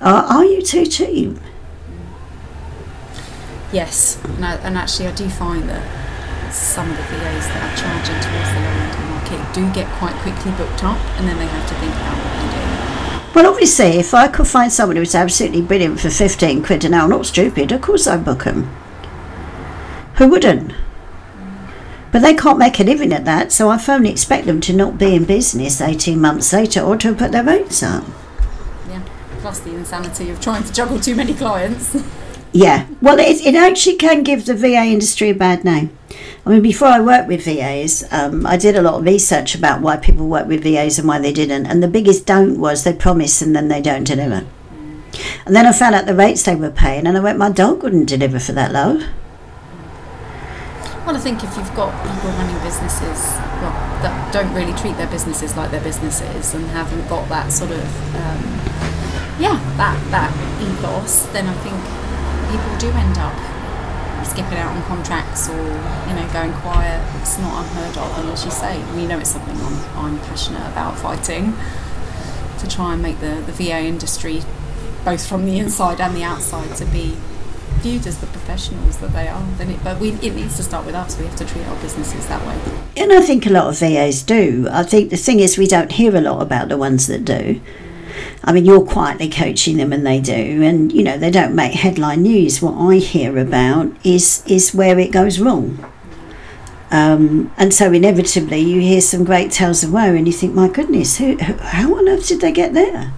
[0.01, 1.37] are, are you too cheap?
[3.73, 7.77] Yes, and, I, and actually, I do find that some of the VAs that are
[7.77, 11.29] charging towards the lower end of the market do get quite quickly booked up, and
[11.29, 14.97] then they have to think about what they Well, obviously, if I could find someone
[14.97, 18.71] who's absolutely brilliant for 15 quid an hour, not stupid, of course I'd book them.
[20.15, 20.73] Who wouldn't?
[22.17, 24.97] But they can't make a living at that, so I firmly expect them to not
[24.97, 28.05] be in business 18 months later or to put their rates up.
[28.89, 29.03] Yeah.
[29.41, 31.95] Plus the insanity of trying to juggle too many clients.
[32.53, 35.95] Yeah, well, it, it actually can give the VA industry a bad name.
[36.47, 39.83] I mean, before I worked with VAs, um, I did a lot of research about
[39.83, 41.67] why people work with VAs and why they didn't.
[41.67, 44.47] And the biggest don't was they promise and then they don't deliver.
[45.45, 47.83] And then I found out the rates they were paying, and I went, my dog
[47.83, 49.03] wouldn't deliver for that low.
[51.07, 53.71] Well, I think if you've got people running businesses well,
[54.03, 57.87] that don't really treat their businesses like their businesses and haven't got that sort of
[58.17, 58.43] um,
[59.39, 61.79] yeah that that ethos, then I think
[62.51, 63.39] people do end up
[64.27, 65.63] skipping out on contracts or
[66.11, 66.99] you know going quiet.
[67.23, 70.67] It's not unheard of, and as you say, you know it's something I'm, I'm passionate
[70.73, 71.55] about fighting
[72.59, 74.43] to try and make the, the VA industry
[75.05, 77.17] both from the inside and the outside to be
[77.77, 79.43] viewed as the professionals that they are.
[79.59, 81.19] Then it, but we, it needs to start with us.
[81.19, 82.59] We have to treat our businesses that way.
[82.97, 84.69] And I think a lot of VAs do.
[84.71, 87.61] I think the thing is, we don't hear a lot about the ones that do.
[88.43, 91.73] I mean, you're quietly coaching them, and they do, and you know they don't make
[91.73, 92.63] headline news.
[92.63, 95.85] What I hear about is is where it goes wrong,
[96.91, 100.69] um, and so inevitably you hear some great tales of woe, and you think, my
[100.69, 103.13] goodness, who, how on earth did they get there?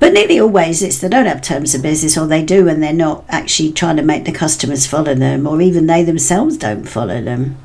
[0.00, 2.92] But nearly always it's they don't have terms of business, or they do, and they're
[2.92, 7.20] not actually trying to make the customers follow them, or even they themselves don't follow
[7.20, 7.56] them.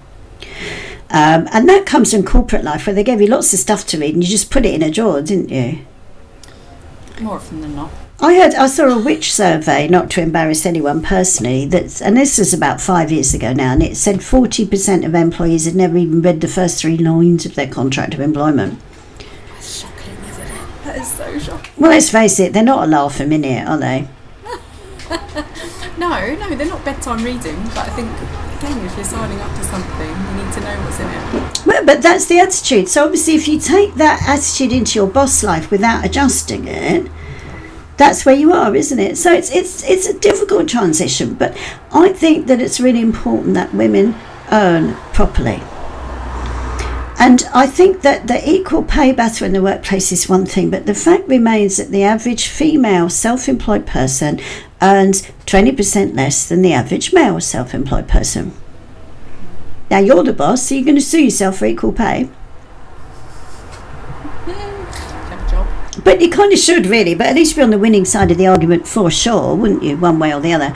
[1.10, 4.00] Um, and that comes from corporate life where they gave you lots of stuff to
[4.00, 5.86] read and you just put it in a drawer, didn't you?
[7.22, 7.92] More often than not.
[8.20, 12.38] I heard I saw a Which survey, not to embarrass anyone personally, that's and this
[12.40, 15.98] was about five years ago now, and it said forty percent of employees had never
[15.98, 18.80] even read the first three lines of their contract of employment.
[19.50, 20.83] That's shocking, isn't it?
[20.94, 21.74] That is so shocking.
[21.76, 24.08] Well, let's face it, they're not a laugh a minute, are they?
[25.96, 28.10] No, no, they're not bedtime reading, but I think,
[28.58, 31.66] again, if you're signing up to something, you need to know what's in it.
[31.66, 32.90] Well, but that's the attitude.
[32.90, 37.10] So obviously, if you take that attitude into your boss life without adjusting it,
[37.98, 39.18] that's where you are, isn't it?
[39.18, 41.56] So it's it's it's a difficult transition, but
[41.92, 44.16] I think that it's really important that women
[44.52, 45.62] earn properly.
[47.24, 50.86] And I think that the equal pay battle in the workplace is one thing, but
[50.86, 54.42] the fact remains that the average female self employed person
[54.82, 58.52] earns 20% less than the average male self employed person.
[59.90, 62.30] Now, you're the boss, so you're going to sue yourself for equal pay.
[64.46, 65.68] Have a job.
[66.04, 68.38] But you kind of should, really, but at least be on the winning side of
[68.38, 70.74] the argument for sure, wouldn't you, one way or the other?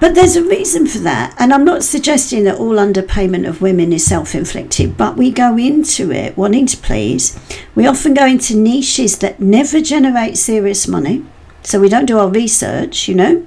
[0.00, 3.92] But there's a reason for that, and I'm not suggesting that all underpayment of women
[3.92, 7.38] is self inflicted, but we go into it wanting to please.
[7.74, 11.24] We often go into niches that never generate serious money,
[11.62, 13.46] so we don't do our research, you know,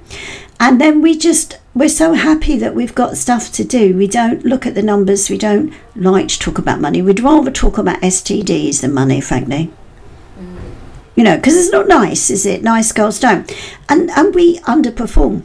[0.60, 3.96] and then we just we're so happy that we've got stuff to do.
[3.96, 7.02] We don't look at the numbers, we don't like to talk about money.
[7.02, 9.72] We'd rather talk about STDs than money, frankly
[11.16, 12.62] you know, because it's not nice, is it?
[12.62, 13.50] Nice girls don't,
[13.88, 15.42] and and we underperform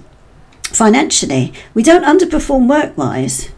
[0.63, 1.53] financially.
[1.73, 3.49] We don't underperform work wise.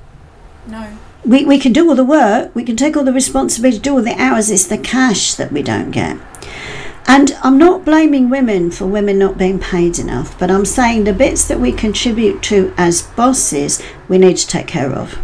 [0.68, 0.98] No.
[1.26, 4.02] We we can do all the work, we can take all the responsibility, do all
[4.02, 4.52] the hours.
[4.52, 6.18] It's the cash that we don't get.
[7.06, 11.14] And I'm not blaming women for women not being paid enough, but I'm saying the
[11.14, 15.20] bits that we contribute to as bosses, we need to take care of.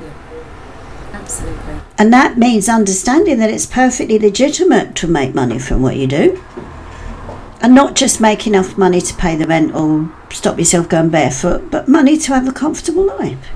[0.00, 1.67] Yeah, Absolutely.
[1.98, 6.42] And that means understanding that it's perfectly legitimate to make money from what you do.
[7.60, 11.72] And not just make enough money to pay the rent or stop yourself going barefoot,
[11.72, 13.48] but money to have a comfortable life.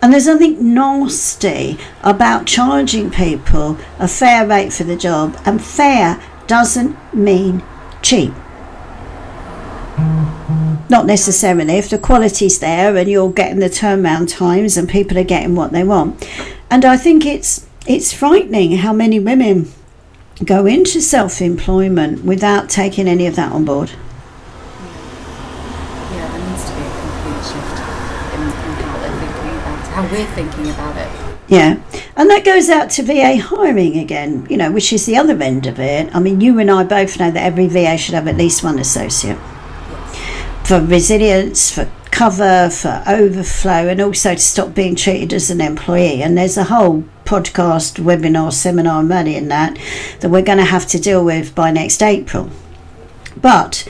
[0.00, 6.22] And there's nothing nasty about charging people a fair rate for the job, and fair
[6.46, 7.62] doesn't mean
[8.00, 8.32] cheap.
[10.88, 11.74] Not necessarily.
[11.74, 15.72] If the quality's there and you're getting the turnaround times and people are getting what
[15.72, 16.24] they want.
[16.70, 19.72] And I think it's it's frightening how many women
[20.44, 23.90] go into self employment without taking any of that on board.
[26.12, 27.78] Yeah, there needs to be a complete shift
[28.34, 31.08] in, in how they're thinking about it, how we're thinking about it.
[31.48, 31.80] Yeah,
[32.16, 35.68] and that goes out to VA hiring again, you know, which is the other end
[35.68, 36.12] of it.
[36.14, 38.80] I mean, you and I both know that every VA should have at least one
[38.80, 39.38] associate
[40.64, 46.22] for resilience, for cover, for overflow, and also to stop being treated as an employee.
[46.22, 49.78] And there's a whole podcast, webinar, seminar, money in that
[50.20, 52.48] that we're going to have to deal with by next April.
[53.36, 53.86] But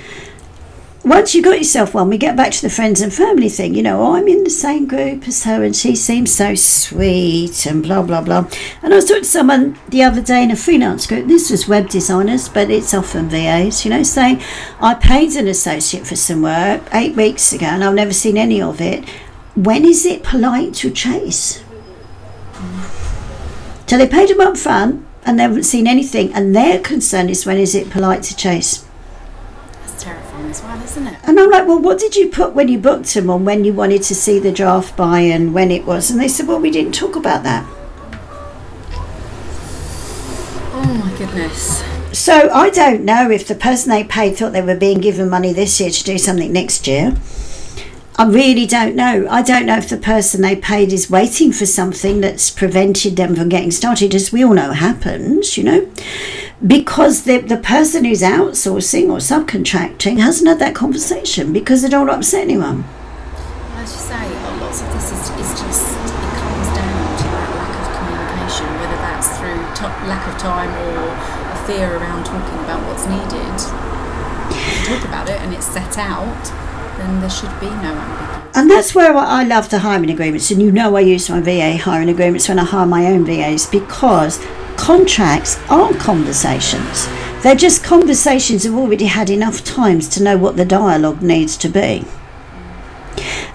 [1.06, 3.76] once you got yourself one, we get back to the friends and family thing.
[3.76, 7.64] You know, oh, I'm in the same group as her, and she seems so sweet,
[7.64, 8.48] and blah blah blah.
[8.82, 11.28] And I was talking to someone the other day in a freelance group.
[11.28, 13.84] This was web designers, but it's often VAs.
[13.84, 14.42] You know, saying
[14.80, 18.60] I paid an associate for some work eight weeks ago, and I've never seen any
[18.60, 19.08] of it.
[19.54, 21.62] When is it polite to chase?
[23.86, 27.46] So they paid them up front, and they haven't seen anything, and their concern is
[27.46, 28.85] when is it polite to chase?
[30.06, 31.18] Terrifying as well, isn't it?
[31.24, 33.72] And I'm like, well, what did you put when you booked them on when you
[33.72, 36.12] wanted to see the draft by and when it was?
[36.12, 37.66] And they said, well, we didn't talk about that.
[40.72, 41.82] Oh my goodness.
[42.16, 45.52] So I don't know if the person they paid thought they were being given money
[45.52, 47.16] this year to do something next year.
[48.14, 49.26] I really don't know.
[49.28, 53.34] I don't know if the person they paid is waiting for something that's prevented them
[53.34, 55.90] from getting started, as we all know happens, you know,
[56.64, 62.08] because the, the person who's outsourcing or subcontracting hasn't had that conversation because they don't
[62.08, 62.84] upset anyone.
[63.76, 64.28] As you say,
[64.60, 68.96] lots of this is, is just, it comes down to that lack of communication, whether
[69.04, 71.12] that's through to- lack of time or
[71.52, 73.56] a fear around talking about what's needed.
[74.56, 76.44] If you talk about it and it's set out,
[76.96, 78.50] then there should be no ambiguity.
[78.54, 80.50] And that's where I love the hiring agreements.
[80.50, 83.66] And you know, I use my VA hiring agreements when I hire my own VAs
[83.66, 84.38] because
[84.76, 87.06] contracts aren't conversations.
[87.42, 91.68] They're just conversations you've already had enough times to know what the dialogue needs to
[91.68, 92.04] be.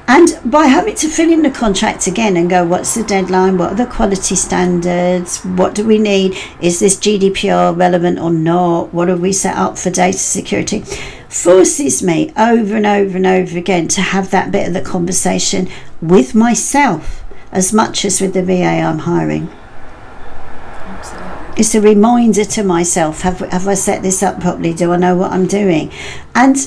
[0.08, 3.58] And by having to fill in the contract again and go, what's the deadline?
[3.58, 5.42] What are the quality standards?
[5.44, 6.38] What do we need?
[6.60, 8.94] Is this GDPR relevant or not?
[8.94, 10.82] What have we set up for data security?
[11.30, 15.70] Forces me over and over and over again to have that bit of the conversation
[16.02, 19.50] with myself as much as with the VA I'm hiring.
[21.58, 24.74] It's a reminder to myself have, have I set this up properly?
[24.74, 25.92] Do I know what I'm doing?
[26.34, 26.58] And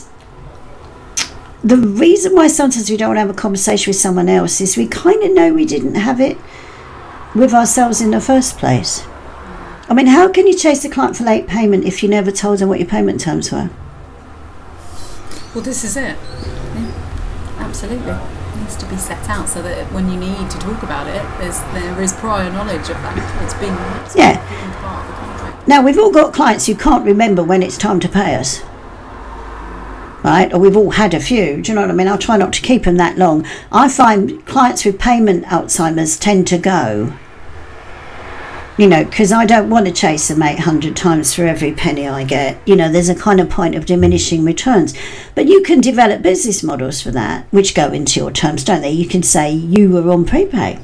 [1.62, 5.22] the reason why sometimes we don't have a conversation with someone else is we kind
[5.22, 6.36] of know we didn't have it
[7.34, 9.04] with ourselves in the first place.
[9.88, 12.58] I mean, how can you chase a client for late payment if you never told
[12.58, 13.70] them what your payment terms were?
[15.54, 16.16] Well, this is it.
[16.74, 18.12] Yeah, absolutely.
[18.56, 21.60] Needs to be set out so that when you need to talk about it, there's,
[21.74, 23.42] there is prior knowledge of that.
[23.42, 23.74] It's been,
[24.04, 24.34] it's Yeah.
[24.36, 25.68] been part of the contract.
[25.68, 28.62] Now, we've all got clients who can't remember when it's time to pay us.
[30.22, 30.52] Right?
[30.54, 31.60] Or we've all had a few.
[31.60, 32.08] Do you know what I mean?
[32.08, 33.44] I'll try not to keep them that long.
[33.72, 37.12] I find clients with payment Alzheimer's tend to go.
[38.76, 42.24] You know, because I don't want to chase them 800 times for every penny I
[42.24, 42.58] get.
[42.66, 44.94] You know, there's a kind of point of diminishing returns.
[45.36, 48.90] But you can develop business models for that, which go into your terms, don't they?
[48.90, 50.80] You can say you were on prepay.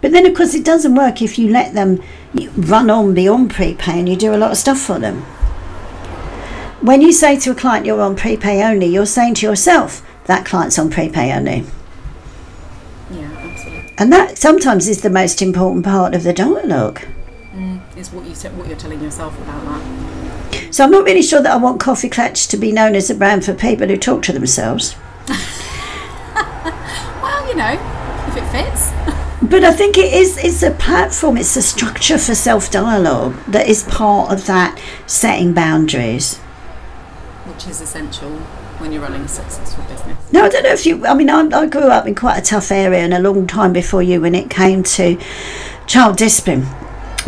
[0.00, 2.02] But then, of course, it doesn't work if you let them
[2.56, 5.22] run on beyond prepay and you do a lot of stuff for them.
[6.80, 10.46] When you say to a client you're on prepay only, you're saying to yourself, that
[10.46, 11.64] client's on prepay only.
[13.10, 13.94] Yeah, absolutely.
[13.98, 17.02] And that sometimes is the most important part of the dialogue.
[18.00, 20.74] Is what you what you're telling yourself about that.
[20.74, 23.44] So I'm not really sure that I want KoffeeKlatch to be known as a brand
[23.44, 24.96] for people who talk to themselves.
[27.22, 27.72] Well, you know,
[28.28, 28.90] if it fits.
[29.50, 33.66] But I think it is it's a platform, it's a structure for self dialogue that
[33.68, 36.38] is part of that setting boundaries.
[37.48, 38.30] which is essential
[38.78, 40.16] when you're running a successful business.
[40.32, 41.04] No, I don't know if you.
[41.06, 43.72] I mean, I, I grew up in quite a tough area and a long time
[43.74, 45.18] before you when it came to
[45.86, 46.66] child discipline.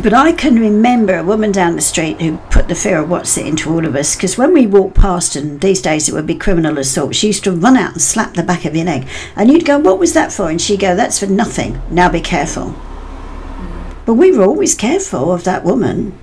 [0.01, 3.37] But I can remember a woman down the street who put the fear of what's
[3.37, 4.17] it into all of us.
[4.17, 7.45] Because when we walked past, and these days it would be criminal assault, she used
[7.45, 9.07] to run out and slap the back of your neck.
[9.37, 10.49] And you'd go, What was that for?
[10.49, 11.81] And she'd go, That's for nothing.
[11.91, 12.75] Now be careful.
[12.75, 13.95] Mm.
[14.07, 16.19] But we were always careful of that woman.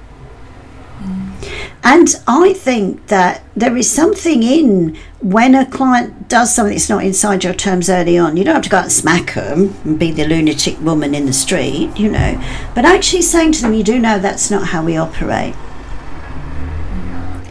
[1.00, 1.50] Mm.
[1.84, 7.04] And I think that there is something in when a client does something that's not
[7.04, 8.38] inside your terms early on.
[8.38, 11.26] You don't have to go out and smack them and be the lunatic woman in
[11.26, 12.42] the street, you know.
[12.74, 15.56] But actually saying to them, you do know that's not how we operate.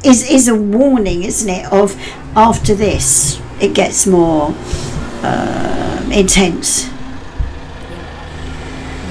[0.03, 1.95] Is, is a warning, isn't it, of
[2.35, 4.55] after this, it gets more
[5.23, 6.85] um intense.
[6.85, 6.95] But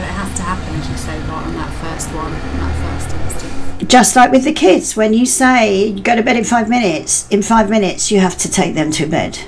[0.01, 3.76] it has to happen, as you say, right on that first one, that first instance.
[3.87, 7.41] Just like with the kids, when you say go to bed in five minutes, in
[7.41, 9.39] five minutes you have to take them to bed.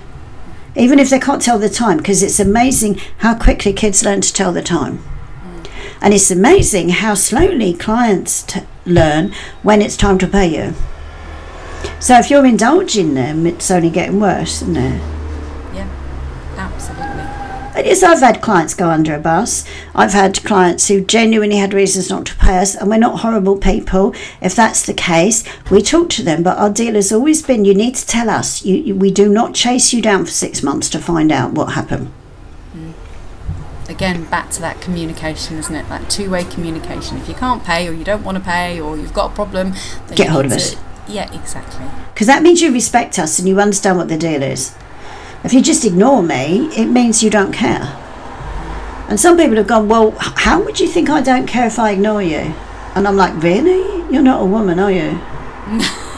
[0.77, 4.33] Even if they can't tell the time, because it's amazing how quickly kids learn to
[4.33, 5.03] tell the time.
[5.99, 10.73] And it's amazing how slowly clients t- learn when it's time to pay you.
[11.99, 15.18] So if you're indulging them, it's only getting worse, isn't it?
[17.85, 19.65] Yes, I've had clients go under a bus.
[19.95, 23.57] I've had clients who genuinely had reasons not to pay us, and we're not horrible
[23.57, 24.13] people.
[24.41, 26.43] If that's the case, we talk to them.
[26.43, 28.63] But our deal has always been: you need to tell us.
[28.63, 31.73] You, you, we do not chase you down for six months to find out what
[31.73, 32.11] happened.
[32.75, 32.93] Mm.
[33.89, 35.87] Again, back to that communication, isn't it?
[35.89, 37.17] That two-way communication.
[37.17, 39.73] If you can't pay, or you don't want to pay, or you've got a problem,
[40.07, 40.75] then Get hold of us.
[41.07, 41.87] Yeah, exactly.
[42.13, 44.75] Because that means you respect us and you understand what the deal is.
[45.43, 47.95] If you just ignore me, it means you don't care.
[49.07, 51.91] And some people have gone, well, how would you think I don't care if I
[51.91, 52.53] ignore you?
[52.93, 54.03] And I'm like, really?
[54.13, 55.19] You're not a woman, are you?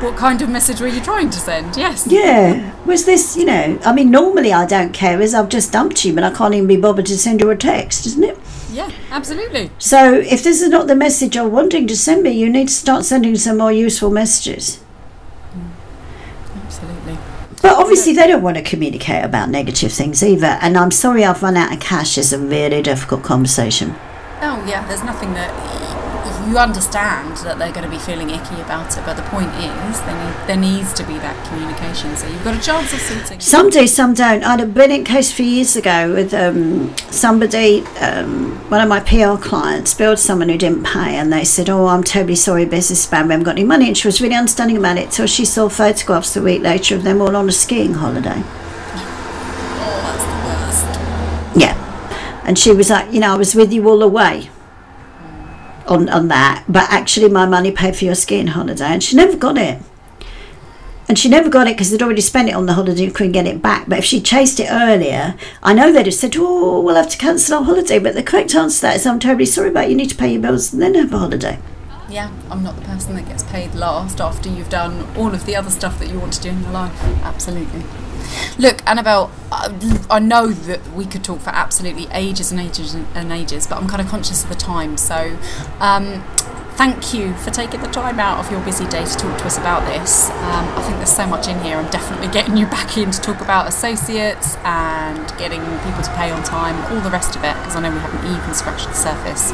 [0.00, 1.76] What kind of message were you trying to send?
[1.76, 2.06] Yes.
[2.06, 2.74] Yeah.
[2.86, 6.14] Was this, you know, I mean, normally I don't care as I've just dumped you,
[6.14, 8.38] but I can't even be bothered to send you a text, isn't it?
[8.70, 9.70] Yeah, absolutely.
[9.78, 12.74] So if this is not the message you're wanting to send me, you need to
[12.74, 14.81] start sending some more useful messages.
[17.62, 20.58] But obviously, they don't want to communicate about negative things either.
[20.60, 23.94] And I'm sorry I've run out of cash is a really difficult conversation.
[24.40, 25.91] Oh yeah, there's nothing that
[26.48, 30.00] you understand that they're going to be feeling icky about it, but the point is
[30.02, 33.40] there, need, there needs to be that communication, so you've got a chance of sorting.
[33.40, 34.44] Some do, some don't.
[34.44, 38.88] I had a brilliant case a few years ago with um, somebody, um, one of
[38.88, 42.66] my PR clients, billed someone who didn't pay, and they said, "Oh, I'm terribly sorry,
[42.66, 45.44] businessman, we haven't got any money." And she was really understanding about it till she
[45.44, 48.42] saw photographs a week later of them all on a skiing holiday.
[49.84, 51.60] Oh, that's the worst.
[51.60, 52.42] Yeah.
[52.44, 54.50] And she was like, you know, I was with you all the way
[55.86, 58.84] on, on that, but actually my money paid for your skiing holiday.
[58.84, 59.80] And she never got it.
[61.08, 63.32] And she never got it because they'd already spent it on the holiday and couldn't
[63.32, 63.88] get it back.
[63.88, 67.18] But if she chased it earlier, I know they'd have said, oh, we'll have to
[67.18, 67.98] cancel our holiday.
[67.98, 70.32] But the correct answer to that is, I'm terribly sorry, but you need to pay
[70.32, 71.58] your bills and then have a holiday.
[72.08, 75.56] Yeah, I'm not the person that gets paid last after you've done all of the
[75.56, 76.98] other stuff that you want to do in your life.
[77.22, 77.82] Absolutely.
[78.58, 83.32] Look, Annabel, I, I know that we could talk for absolutely ages and ages and,
[83.32, 84.96] ages, but I'm kind of conscious of the time.
[84.96, 85.38] So,
[85.80, 86.22] um,
[86.74, 89.58] thank you for taking the time out of your busy day to talk to us
[89.58, 90.30] about this.
[90.30, 91.76] Um, I think there's so much in here.
[91.76, 96.30] I'm definitely getting you back in to talk about associates and getting people to pay
[96.30, 98.94] on time, all the rest of it, because I know we haven't even scratched the
[98.94, 99.50] surface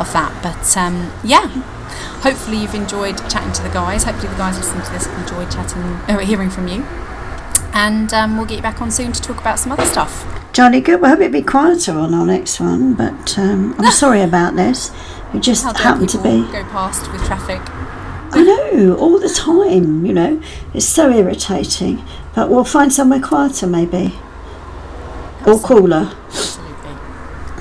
[0.00, 0.32] of that.
[0.42, 1.46] But um, yeah,
[2.22, 4.04] hopefully you've enjoyed chatting to the guys.
[4.04, 6.86] Hopefully the guys listening to this enjoyed chatting, uh, hearing from you.
[7.72, 10.26] And um, we'll get you back on soon to talk about some other stuff.
[10.52, 11.00] Jolly good.
[11.00, 14.90] We hope it'll be quieter on our next one, but um, I'm sorry about this.
[15.32, 16.42] It just How happened to be.
[16.50, 17.60] go past with traffic.
[18.32, 20.42] I know, all the time, you know.
[20.74, 22.04] It's so irritating.
[22.34, 24.14] But we'll find somewhere quieter maybe.
[25.46, 26.14] Or cooler.
[26.26, 26.92] Absolutely.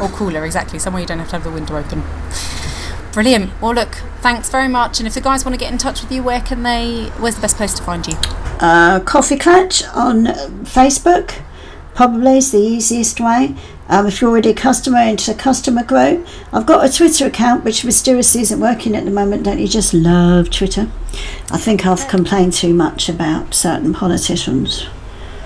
[0.01, 0.79] Or cooler, exactly.
[0.79, 2.03] Somewhere you don't have to have the window open.
[3.13, 3.59] Brilliant.
[3.61, 4.99] Well, look, thanks very much.
[4.99, 7.05] And if the guys want to get in touch with you, where can they?
[7.17, 8.15] Where's the best place to find you?
[8.59, 10.25] Uh, KoffeeKlatch on
[10.65, 11.41] Facebook
[11.95, 13.55] probably is the easiest way.
[13.87, 17.63] Um, if you're already a customer into the customer group, I've got a Twitter account
[17.63, 19.43] which mysteriously isn't working at the moment.
[19.43, 20.89] Don't you just love Twitter?
[21.49, 24.87] I think I've complained too much about certain politicians.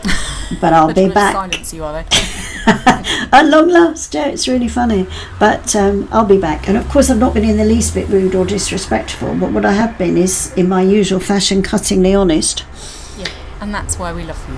[0.61, 1.34] But I'll be back.
[1.34, 2.05] Silence you, are?
[2.68, 5.07] At long last, yeah, it's really funny.
[5.39, 6.68] But um, I'll be back.
[6.68, 9.34] And of course, I've not been in the least bit rude or disrespectful.
[9.36, 12.66] But what I have been is, in my usual fashion, cuttingly honest.
[13.64, 14.57] And that's why we love you.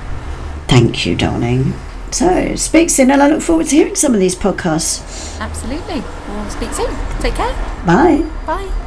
[0.67, 1.75] Thank you, darling.
[2.09, 5.39] So, speak soon, and I look forward to hearing some of these podcasts.
[5.39, 6.01] Absolutely.
[6.27, 6.89] We'll speak soon.
[7.19, 7.53] Take care.
[7.85, 8.27] Bye.
[8.47, 8.84] Bye.